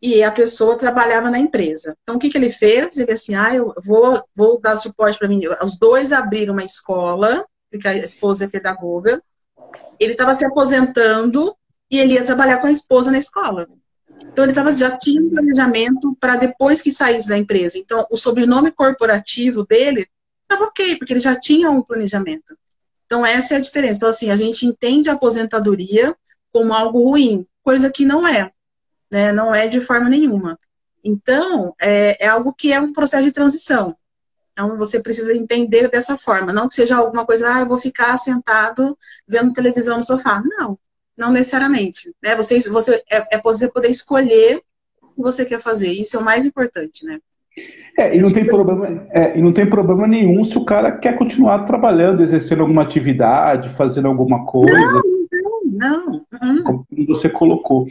[0.00, 1.96] e a pessoa trabalhava na empresa.
[2.02, 2.98] Então, o que, que ele fez?
[2.98, 5.40] Ele assim: ah, eu vou, vou dar suporte para mim.
[5.62, 9.22] Os dois abriram uma escola, porque a esposa é pedagoga.
[9.98, 11.56] Ele estava se aposentando
[11.90, 13.66] e ele ia trabalhar com a esposa na escola.
[14.24, 17.78] Então, ele tava, já tinha um planejamento para depois que saísse da empresa.
[17.78, 20.06] Então, o sobrenome corporativo dele
[20.46, 22.56] estava ok, porque ele já tinha um planejamento.
[23.04, 23.96] Então, essa é a diferença.
[23.96, 26.16] Então, assim, a gente entende a aposentadoria
[26.52, 28.50] como algo ruim, coisa que não é,
[29.10, 29.32] né?
[29.32, 30.58] Não é de forma nenhuma.
[31.04, 33.96] Então, é, é algo que é um processo de transição.
[34.52, 36.52] Então, você precisa entender dessa forma.
[36.52, 40.42] Não que seja alguma coisa, ah, eu vou ficar sentado vendo televisão no sofá.
[40.44, 40.78] Não,
[41.16, 42.12] não necessariamente.
[42.22, 42.34] Né?
[42.34, 44.62] Você, você, é, é você poder escolher
[45.00, 45.92] o que você quer fazer.
[45.92, 47.20] Isso é o mais importante, né?
[47.96, 51.16] É, e não tem problema, é, e não tem problema nenhum se o cara quer
[51.16, 55.02] continuar trabalhando, exercendo alguma atividade, fazendo alguma coisa.
[55.64, 56.62] Não, não, não.
[56.62, 57.86] Como você colocou.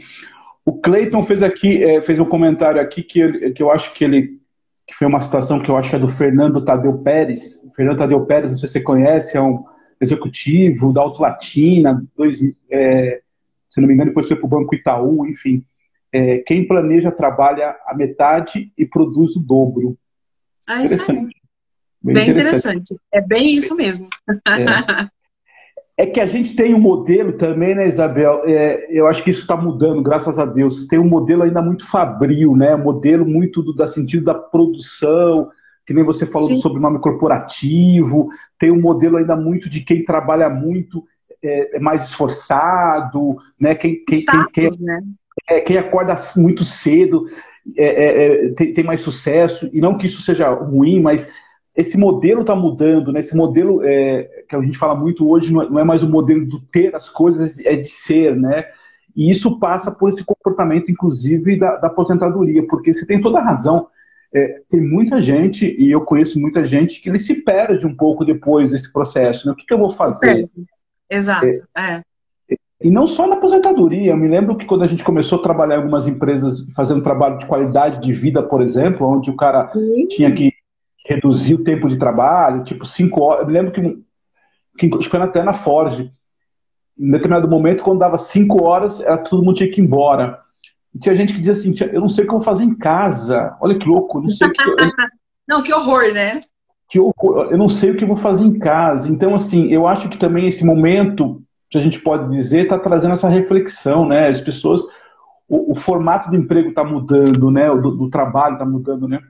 [0.64, 4.36] O Clayton fez aqui, é, fez um comentário aqui que, que eu acho que ele
[4.88, 7.60] que foi uma citação que eu acho que é do Fernando Tadeu Pérez.
[7.64, 9.64] O Fernando Tadeu Pérez, não sei se você conhece, é um
[10.00, 12.40] executivo da Auto Latina, dois,
[12.70, 13.20] é,
[13.68, 15.64] se não me engano, depois foi para o Banco Itaú, enfim
[16.16, 19.98] é, quem planeja trabalha a metade e produz o dobro.
[20.66, 21.16] Ah, isso aí.
[22.02, 22.94] Bem, bem interessante.
[22.94, 22.96] interessante.
[23.12, 24.08] É bem isso mesmo.
[25.98, 26.04] É.
[26.04, 26.06] é.
[26.06, 28.42] que a gente tem um modelo também, né, Isabel?
[28.46, 30.86] É, eu acho que isso está mudando, graças a Deus.
[30.86, 32.74] Tem um modelo ainda muito fabril, né?
[32.74, 35.50] Um modelo muito do da sentido da produção,
[35.84, 36.56] que nem você falou Sim.
[36.56, 38.28] sobre nome corporativo.
[38.58, 41.04] Tem um modelo ainda muito de quem trabalha muito
[41.42, 43.74] é, é mais esforçado, né?
[43.74, 45.00] Quem, quem, Status, quem, quem, né?
[45.48, 47.26] É, quem acorda muito cedo
[47.76, 51.32] é, é, é, tem, tem, mais sucesso, e não que isso seja ruim, mas
[51.74, 53.20] esse modelo está mudando, né?
[53.20, 56.60] Esse modelo é, que a gente fala muito hoje não é mais o modelo do
[56.60, 58.64] ter as coisas, é de ser, né?
[59.14, 63.44] E isso passa por esse comportamento, inclusive, da, da aposentadoria, porque você tem toda a
[63.44, 63.88] razão.
[64.34, 68.24] É, tem muita gente, e eu conheço muita gente, que ele se perde um pouco
[68.24, 69.46] depois desse processo.
[69.46, 69.52] Né?
[69.52, 70.48] O que, que eu vou fazer?
[71.10, 71.46] Exato.
[71.76, 72.02] É.
[72.82, 74.12] E não só na aposentadoria.
[74.12, 77.38] Eu me lembro que quando a gente começou a trabalhar em algumas empresas fazendo trabalho
[77.38, 80.06] de qualidade de vida, por exemplo, onde o cara Sim.
[80.08, 80.52] tinha que
[81.06, 83.42] reduzir o tempo de trabalho, tipo cinco horas.
[83.42, 86.10] Eu me lembro que, que foi até na Ford.
[86.98, 90.38] Em determinado momento, quando dava cinco horas, era, todo mundo tinha que ir embora.
[90.94, 92.74] E tinha gente que dizia assim: eu não sei o que eu vou fazer em
[92.74, 93.56] casa.
[93.60, 94.62] Olha que louco, não sei o que.
[94.62, 94.76] Eu...
[95.48, 96.40] não, que horror, né?
[96.88, 99.10] Que horror, eu não sei o que eu vou fazer em casa.
[99.10, 103.14] Então, assim, eu acho que também esse momento que a gente pode dizer, está trazendo
[103.14, 104.28] essa reflexão, né?
[104.28, 104.82] As pessoas,
[105.48, 107.70] o, o formato do emprego está mudando, né?
[107.70, 109.20] O do, do trabalho está mudando, né?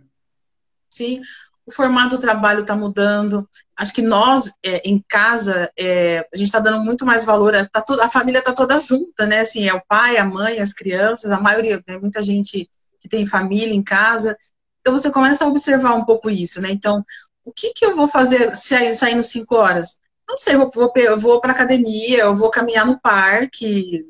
[0.91, 1.21] Sim,
[1.67, 3.49] o formato do trabalho está mudando.
[3.77, 7.53] Acho que nós, é, em casa, é, a gente está dando muito mais valor.
[7.73, 9.41] Tá toda, a família está toda junta, né?
[9.41, 11.99] Assim, é o pai, a mãe, as crianças, a maioria, né?
[11.99, 12.71] muita gente
[13.01, 14.37] que tem família em casa.
[14.81, 16.71] Então você começa a observar um pouco isso, né?
[16.71, 17.05] Então,
[17.45, 19.99] o que, que eu vou fazer saindo cinco horas?
[20.29, 24.05] Não sei, eu vou, eu vou pra academia, eu vou caminhar no parque,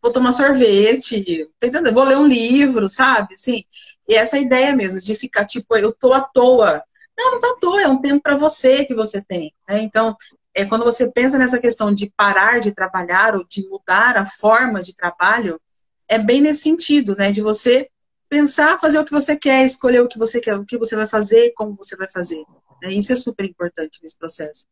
[0.00, 1.92] vou tomar sorvete, entendendo?
[1.92, 3.34] Vou ler um livro, sabe?
[3.34, 3.64] Assim,
[4.08, 6.82] e essa ideia mesmo, de ficar tipo, eu tô à toa.
[7.18, 9.52] Não, não tá à toa, é um tempo para você que você tem.
[9.68, 9.82] Né?
[9.82, 10.16] Então,
[10.54, 14.82] é quando você pensa nessa questão de parar de trabalhar ou de mudar a forma
[14.82, 15.60] de trabalho,
[16.08, 17.32] é bem nesse sentido, né?
[17.32, 17.90] De você
[18.28, 21.06] pensar, fazer o que você quer, escolher o que você quer, o que você vai
[21.06, 22.42] fazer, como você vai fazer.
[22.82, 22.92] Né?
[22.92, 24.66] Isso é super importante nesse processo.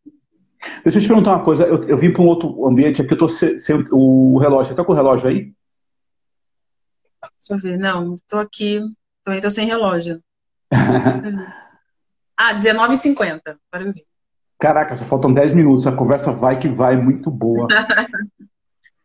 [0.83, 1.65] Deixa eu te perguntar uma coisa.
[1.65, 4.67] Eu, eu vim para um outro ambiente aqui, eu tô sem, sem o relógio.
[4.67, 5.53] Você está com o relógio aí?
[7.23, 7.79] Deixa eu ver.
[7.79, 8.81] Não, estou aqui.
[9.25, 10.21] Também estou sem relógio.
[12.37, 13.41] ah, 19h50.
[13.71, 13.93] Para eu.
[14.59, 15.87] Caraca, só faltam 10 minutos.
[15.87, 17.67] A conversa vai que vai, muito boa.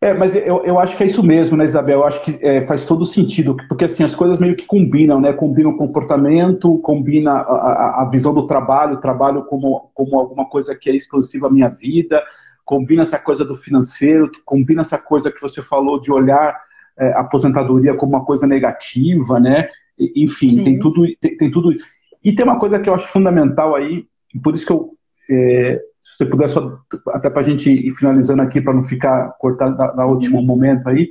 [0.02, 2.00] É, mas eu, eu acho que é isso mesmo, né, Isabel?
[2.00, 5.34] Eu acho que é, faz todo sentido, porque assim, as coisas meio que combinam, né?
[5.34, 10.46] Combinam o comportamento, combina a, a, a visão do trabalho, o trabalho como, como alguma
[10.46, 12.24] coisa que é exclusiva à minha vida,
[12.64, 16.58] combina essa coisa do financeiro, combina essa coisa que você falou de olhar
[16.98, 19.68] é, a aposentadoria como uma coisa negativa, né?
[20.16, 21.76] Enfim, tem tudo, tem, tem, tudo.
[22.24, 24.06] E tem uma coisa que eu acho fundamental aí,
[24.42, 24.94] por isso que eu
[25.30, 26.80] é, se você puder só,
[27.10, 30.46] até para a gente ir finalizando aqui, para não ficar cortado na, último uhum.
[30.46, 31.10] momento aí,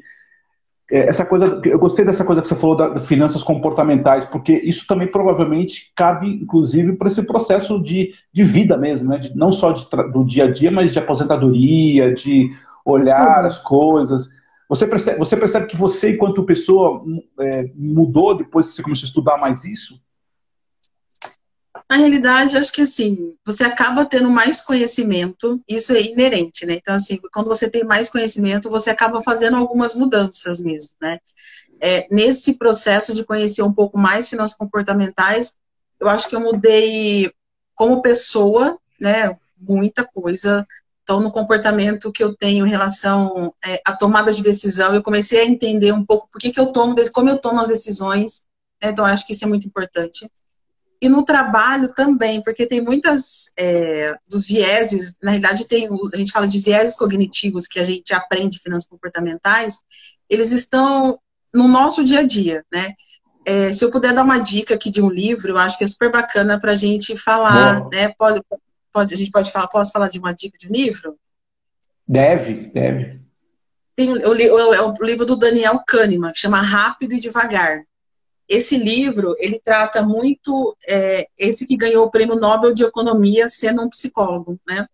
[0.90, 4.86] é, essa coisa, eu gostei dessa coisa que você falou das finanças comportamentais, porque isso
[4.86, 9.18] também provavelmente cabe, inclusive, para esse processo de, de vida mesmo, né?
[9.18, 12.48] De, não só de, do dia a dia, mas de aposentadoria, de
[12.84, 13.46] olhar uhum.
[13.46, 14.28] as coisas.
[14.68, 17.02] Você percebe, você percebe que você, enquanto pessoa,
[17.40, 20.00] é, mudou depois que você começou a estudar mais isso?
[21.90, 26.74] Na realidade, acho que assim, você acaba tendo mais conhecimento, isso é inerente, né?
[26.74, 31.18] Então, assim, quando você tem mais conhecimento, você acaba fazendo algumas mudanças mesmo, né?
[31.80, 35.56] É, nesse processo de conhecer um pouco mais finanças comportamentais,
[35.98, 37.32] eu acho que eu mudei
[37.74, 39.34] como pessoa, né?
[39.58, 40.66] Muita coisa.
[41.02, 45.40] Então, no comportamento que eu tenho em relação é, à tomada de decisão, eu comecei
[45.40, 48.42] a entender um pouco por que, que eu tomo, como eu tomo as decisões.
[48.82, 48.90] Né?
[48.90, 50.30] Então, acho que isso é muito importante.
[51.00, 56.32] E no trabalho também, porque tem muitas é, dos vieses, na realidade tem, a gente
[56.32, 59.80] fala de vieses cognitivos que a gente aprende finanças comportamentais,
[60.28, 61.18] eles estão
[61.54, 62.92] no nosso dia a dia, né?
[63.44, 65.86] É, se eu puder dar uma dica aqui de um livro, eu acho que é
[65.86, 67.88] super bacana para a gente falar, Bom.
[67.90, 68.12] né?
[68.18, 68.42] Pode,
[68.92, 71.16] pode, a gente pode falar, posso falar de uma dica de um livro?
[72.06, 73.20] Deve, deve.
[73.96, 77.84] Tem o, o, é o livro do Daniel Kahneman, que chama Rápido e Devagar.
[78.48, 83.82] Esse livro, ele trata muito, é, esse que ganhou o prêmio Nobel de Economia sendo
[83.82, 84.86] um psicólogo, né?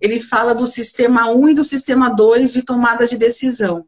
[0.00, 3.84] Ele fala do sistema 1 e do sistema 2 de tomada de decisão.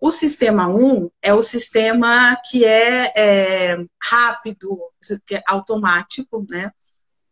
[0.00, 4.80] O sistema 1 é o sistema que é, é rápido,
[5.26, 6.70] que é automático, né?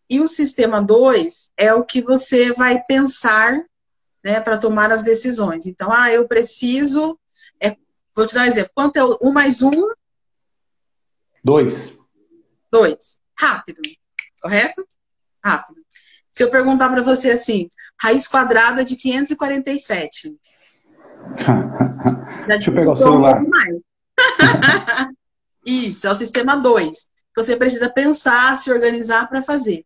[0.09, 3.61] E o sistema 2 é o que você vai pensar
[4.25, 5.67] né, para tomar as decisões.
[5.67, 7.19] Então, ah, eu preciso.
[7.61, 7.77] É,
[8.15, 8.73] vou te dar um exemplo.
[8.75, 9.71] Quanto é 1 mais 1
[11.43, 11.97] Dois.
[12.71, 13.19] Dois.
[13.39, 13.81] Rápido.
[14.41, 14.87] Correto?
[15.43, 15.81] Rápido.
[16.33, 17.69] Se eu perguntar para você assim,
[18.01, 20.37] raiz quadrada de 547.
[22.47, 23.43] Deixa eu pegar o celular.
[25.67, 27.09] Isso, é o sistema 2.
[27.37, 29.85] Você precisa pensar, se organizar para fazer.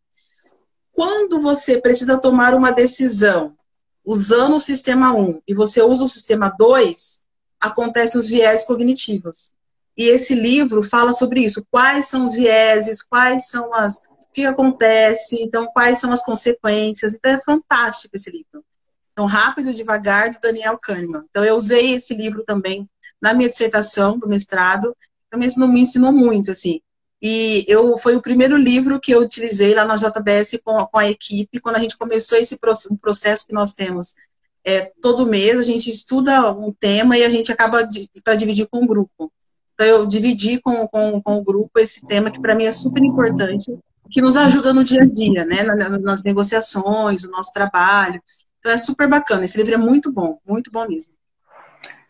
[0.92, 3.57] Quando você precisa tomar uma decisão
[4.05, 7.24] usando o sistema 1 um, e você usa o sistema 2,
[7.61, 9.52] acontecem os viés cognitivos.
[9.97, 11.64] E esse livro fala sobre isso.
[11.70, 13.99] Quais são os vieses, quais são as.
[13.99, 17.14] O que acontece, então, quais são as consequências.
[17.14, 18.64] Então, é fantástico esse livro.
[19.12, 21.24] Então, Rápido e Devagar, de Daniel Kahneman.
[21.30, 22.88] Então, eu usei esse livro também
[23.22, 24.97] na minha dissertação do mestrado.
[25.30, 26.80] Também não me ensinou muito, assim.
[27.22, 31.09] E eu foi o primeiro livro que eu utilizei lá na JBS com, com a
[31.09, 32.59] equipe, quando a gente começou esse
[33.01, 34.14] processo que nós temos.
[34.62, 37.88] É, todo mês a gente estuda um tema e a gente acaba
[38.22, 39.32] para dividir com um grupo.
[39.74, 43.02] Então, eu dividi com, com, com o grupo esse tema que para mim é super
[43.02, 43.76] importante,
[44.10, 45.62] que nos ajuda no dia a dia, né?
[46.00, 48.20] Nas negociações, no nosso trabalho.
[48.58, 49.44] Então, é super bacana.
[49.44, 51.12] Esse livro é muito bom, muito bom mesmo.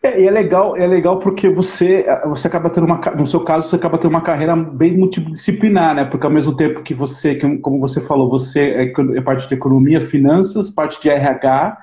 [0.05, 3.71] É, e é legal, é legal porque você, você acaba tendo uma, no seu caso,
[3.71, 6.05] você acaba tendo uma carreira bem multidisciplinar, né?
[6.05, 10.03] Porque ao mesmo tempo que você, como você falou, você é, é parte de economia,
[10.03, 11.79] finanças, parte de RH,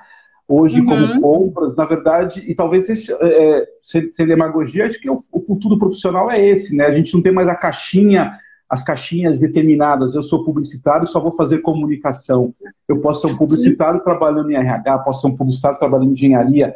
[0.52, 0.86] hoje uhum.
[0.86, 5.39] como compras, na verdade, e talvez esse, é, sem, sem demagogia, acho que o, o,
[5.39, 6.86] futuro profissional é esse, né?
[6.86, 8.38] A gente não tem mais a caixinha,
[8.70, 10.14] as caixinhas determinadas.
[10.14, 12.54] Eu sou publicitário, só vou fazer comunicação.
[12.88, 14.04] Eu posso ser um publicitário Sim.
[14.04, 16.76] trabalhando em RH, posso ser um publicitário trabalhando em engenharia,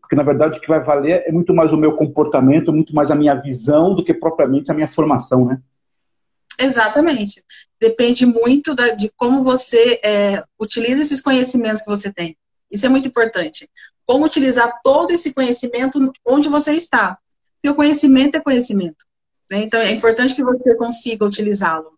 [0.00, 3.10] porque na verdade o que vai valer é muito mais o meu comportamento, muito mais
[3.10, 5.58] a minha visão do que propriamente a minha formação, né?
[6.58, 7.42] Exatamente.
[7.80, 12.36] Depende muito da, de como você é, utiliza esses conhecimentos que você tem.
[12.70, 13.68] Isso é muito importante.
[14.06, 17.18] Como utilizar todo esse conhecimento onde você está.
[17.56, 19.04] Porque o conhecimento é conhecimento.
[19.50, 19.62] Né?
[19.62, 21.96] Então, é importante que você consiga utilizá-lo.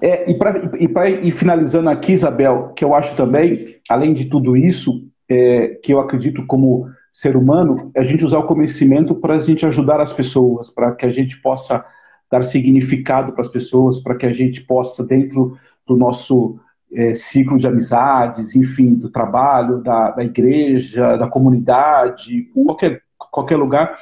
[0.00, 5.06] É, e para ir finalizando aqui, Isabel, que eu acho também, além de tudo isso,
[5.28, 9.40] é, que eu acredito como ser humano, é a gente usar o conhecimento para a
[9.40, 11.84] gente ajudar as pessoas, para que a gente possa
[12.30, 15.56] dar significado para as pessoas, para que a gente possa, dentro
[15.86, 16.58] do nosso
[16.94, 23.96] é, ciclo de amizades, enfim, do trabalho, da, da igreja, da comunidade, qualquer, qualquer lugar.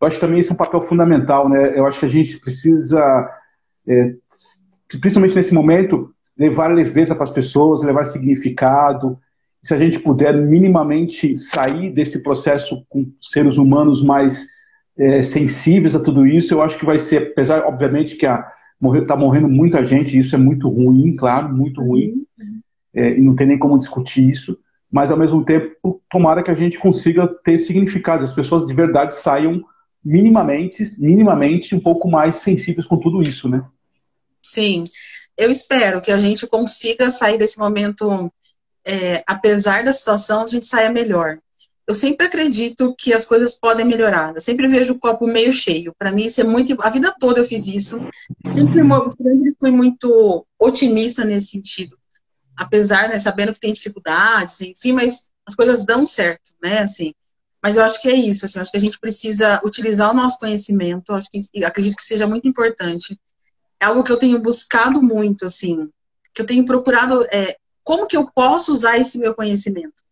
[0.00, 1.76] Eu acho também esse é um papel fundamental, né?
[1.76, 3.00] Eu acho que a gente precisa,
[3.88, 4.14] é,
[5.00, 9.18] principalmente nesse momento, levar leveza para as pessoas, levar significado.
[9.62, 14.46] Se a gente puder minimamente sair desse processo com seres humanos mais
[14.98, 18.46] é, sensíveis a tudo isso, eu acho que vai ser, apesar, obviamente, que a,
[18.94, 22.25] está morrendo muita gente, isso é muito ruim, claro, muito ruim,
[22.96, 24.58] é, e não tem nem como discutir isso,
[24.90, 29.14] mas ao mesmo tempo, tomara que a gente consiga ter significado, as pessoas de verdade
[29.14, 29.62] saiam
[30.04, 33.64] minimamente, minimamente um pouco mais sensíveis com tudo isso, né?
[34.42, 34.84] Sim,
[35.36, 38.32] eu espero que a gente consiga sair desse momento,
[38.84, 41.38] é, apesar da situação, a gente saia melhor
[41.86, 44.34] eu sempre acredito que as coisas podem melhorar.
[44.34, 45.94] Eu sempre vejo o copo meio cheio.
[45.96, 46.76] Para mim, isso é muito.
[46.80, 47.98] A vida toda eu fiz isso.
[48.50, 51.96] Sempre, sempre fui muito otimista nesse sentido.
[52.56, 56.80] Apesar, né, sabendo que tem dificuldades, enfim, mas as coisas dão certo, né?
[56.80, 57.12] Assim.
[57.62, 58.44] Mas eu acho que é isso.
[58.46, 61.12] Assim, acho que a gente precisa utilizar o nosso conhecimento.
[61.12, 63.18] Acho que acredito que seja muito importante.
[63.80, 65.90] É algo que eu tenho buscado muito, assim,
[66.32, 67.26] que eu tenho procurado.
[67.30, 70.06] É, como que eu posso usar esse meu conhecimento?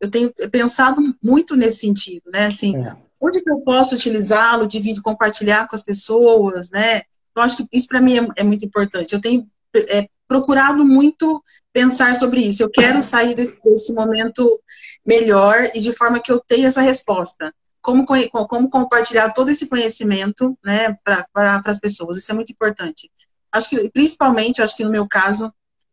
[0.00, 2.46] eu tenho pensado muito nesse sentido, né?
[2.46, 2.96] Assim, é.
[3.20, 7.02] onde que eu posso utilizá-lo, dividir, compartilhar com as pessoas, né?
[7.34, 9.12] Eu acho que isso para mim é, é, muito importante.
[9.12, 12.62] Eu tenho é, procurado muito pensar sobre isso.
[12.62, 14.60] Eu quero sair desse momento
[15.04, 17.52] melhor e de forma que eu tenha essa resposta.
[17.80, 22.18] Como, como compartilhar todo esse conhecimento né, para as pessoas.
[22.18, 23.10] Isso é muito importante.
[23.50, 25.50] Acho que, principalmente, acho que no meu caso,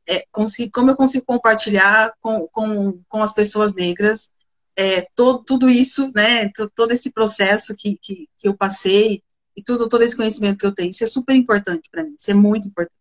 [0.07, 4.29] é, consigo, como eu consigo compartilhar com, com, com as pessoas negras
[4.75, 9.23] é, todo, tudo isso, né, todo esse processo que, que, que, eu passei
[9.55, 10.91] e tudo, todo esse conhecimento que eu tenho.
[10.91, 12.93] Isso é super importante para mim, isso é muito importante.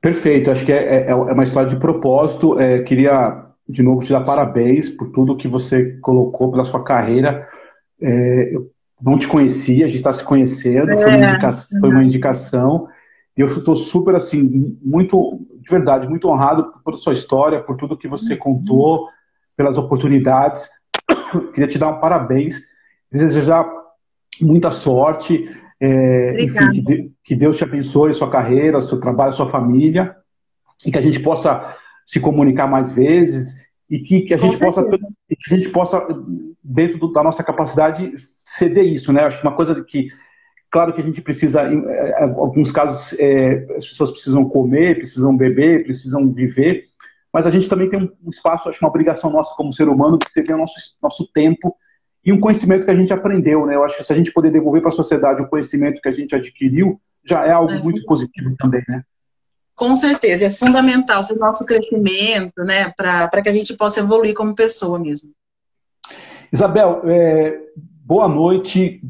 [0.00, 2.58] Perfeito, acho que é, é, é uma história de propósito.
[2.58, 7.46] É, queria, de novo, te dar parabéns por tudo que você colocou pela sua carreira.
[8.00, 8.70] É, eu
[9.00, 12.88] não te conhecia, a gente está se conhecendo, foi uma, é, indicação, foi uma indicação.
[13.36, 17.96] E eu estou super, assim, muito, de verdade, muito honrado por sua história, por tudo
[17.96, 18.38] que você uhum.
[18.38, 19.08] contou,
[19.56, 20.68] pelas oportunidades.
[21.52, 22.60] Queria te dar um parabéns,
[23.12, 23.66] desejar
[24.40, 25.44] muita sorte,
[25.80, 30.14] é, enfim, que, que, Deus te abençoe sua carreira, seu trabalho, sua família,
[30.84, 31.76] e que a gente possa
[32.06, 36.06] se comunicar mais vezes e que, que a gente possa que a gente possa
[36.62, 38.12] dentro do, da nossa capacidade
[38.44, 39.24] ceder isso, né?
[39.24, 40.08] Acho que uma coisa que
[40.70, 45.36] Claro que a gente precisa, em é, alguns casos, é, as pessoas precisam comer, precisam
[45.36, 46.84] beber, precisam viver,
[47.32, 50.16] mas a gente também tem um espaço, acho que uma obrigação nossa como ser humano
[50.16, 51.74] de ceder o nosso, nosso tempo
[52.24, 53.74] e um conhecimento que a gente aprendeu, né?
[53.74, 56.12] Eu acho que se a gente poder devolver para a sociedade o conhecimento que a
[56.12, 59.02] gente adquiriu, já é algo é, muito positivo também, né?
[59.74, 62.92] Com certeza, é fundamental para o nosso crescimento, né?
[62.96, 65.30] Para que a gente possa evoluir como pessoa mesmo.
[66.52, 67.58] Isabel, é,
[68.04, 69.00] boa noite.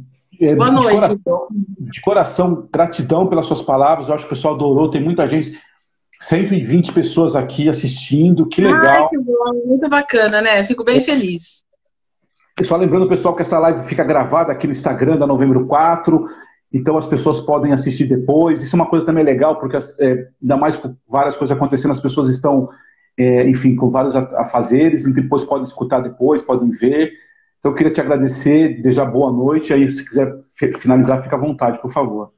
[0.40, 0.90] É, Boa noite.
[0.90, 4.08] De coração, de coração, gratidão pelas suas palavras.
[4.08, 4.90] Eu acho que o pessoal adorou.
[4.90, 5.60] Tem muita gente,
[6.18, 8.48] 120 pessoas aqui assistindo.
[8.48, 9.04] Que legal.
[9.04, 9.66] Ai, que bom.
[9.66, 10.64] Muito bacana, né?
[10.64, 11.62] Fico bem feliz.
[12.62, 16.26] Só lembrando, pessoal, que essa live fica gravada aqui no Instagram da Novembro 4.
[16.72, 18.62] Então as pessoas podem assistir depois.
[18.62, 22.00] Isso é uma coisa também legal, porque é, ainda mais com várias coisas acontecendo, as
[22.00, 22.68] pessoas estão,
[23.18, 27.12] é, enfim, com vários afazeres, e depois podem escutar depois, podem ver.
[27.58, 29.72] Então, eu queria te agradecer, desejar boa noite.
[29.72, 30.38] Aí, se quiser
[30.78, 32.32] finalizar, fica à vontade, por favor.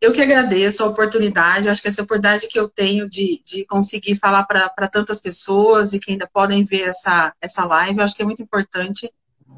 [0.00, 1.68] Eu que agradeço a oportunidade.
[1.68, 5.98] Acho que essa oportunidade que eu tenho de, de conseguir falar para tantas pessoas e
[5.98, 9.12] que ainda podem ver essa, essa live, acho que é muito importante.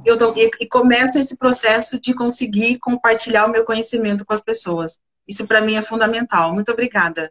[0.04, 4.42] Eu tô, e, e começa esse processo de conseguir compartilhar o meu conhecimento com as
[4.42, 4.98] pessoas.
[5.28, 6.52] Isso para mim é fundamental.
[6.52, 7.30] Muito obrigada.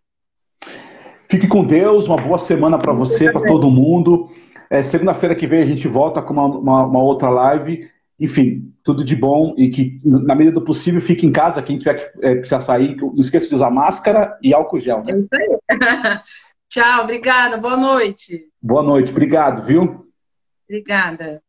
[1.30, 4.30] Fique com Deus, uma boa semana para você, para todo mundo.
[4.70, 7.90] É, Segunda-feira que vem a gente volta com uma, uma, uma, outra live.
[8.22, 11.64] Enfim, tudo de bom e que, na medida do possível, fique em casa.
[11.64, 15.00] Quem tiver que é, precisar sair, não esqueça de usar máscara e álcool gel.
[15.04, 15.26] Né?
[15.34, 16.22] É.
[16.70, 17.58] Tchau, obrigada.
[17.58, 18.48] Boa noite.
[18.62, 20.06] Boa noite, obrigado, viu?
[20.70, 21.42] Obrigada.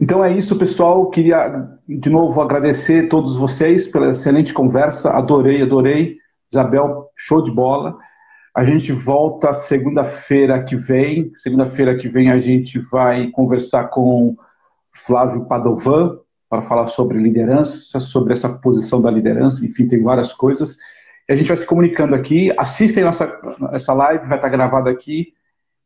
[0.00, 1.10] Então é isso, pessoal.
[1.10, 5.10] Queria de novo agradecer a todos vocês pela excelente conversa.
[5.10, 6.16] Adorei, adorei.
[6.50, 7.96] Isabel, show de bola.
[8.54, 11.32] A gente volta segunda-feira que vem.
[11.38, 14.36] Segunda-feira que vem a gente vai conversar com
[14.94, 20.76] Flávio Padovan para falar sobre liderança, sobre essa posição da liderança, enfim, tem várias coisas.
[21.28, 22.52] E a gente vai se comunicando aqui.
[22.56, 23.36] Assistem nossa,
[23.72, 25.32] essa live, vai estar gravada aqui.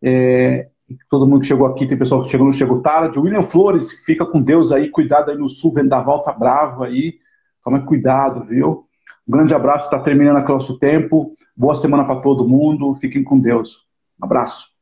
[0.02, 0.68] É,
[1.08, 3.18] todo mundo que chegou aqui, tem pessoal que chegou, chegou tarde.
[3.18, 7.14] William Flores, fica com Deus aí, cuidado aí no sul, vendaval tá bravo aí.
[7.64, 8.84] Toma cuidado, viu?
[9.26, 11.34] Um grande abraço, está terminando aqui o nosso tempo.
[11.58, 12.94] Boa semana para todo mundo.
[12.94, 13.84] Fiquem com Deus.
[14.22, 14.77] Um abraço.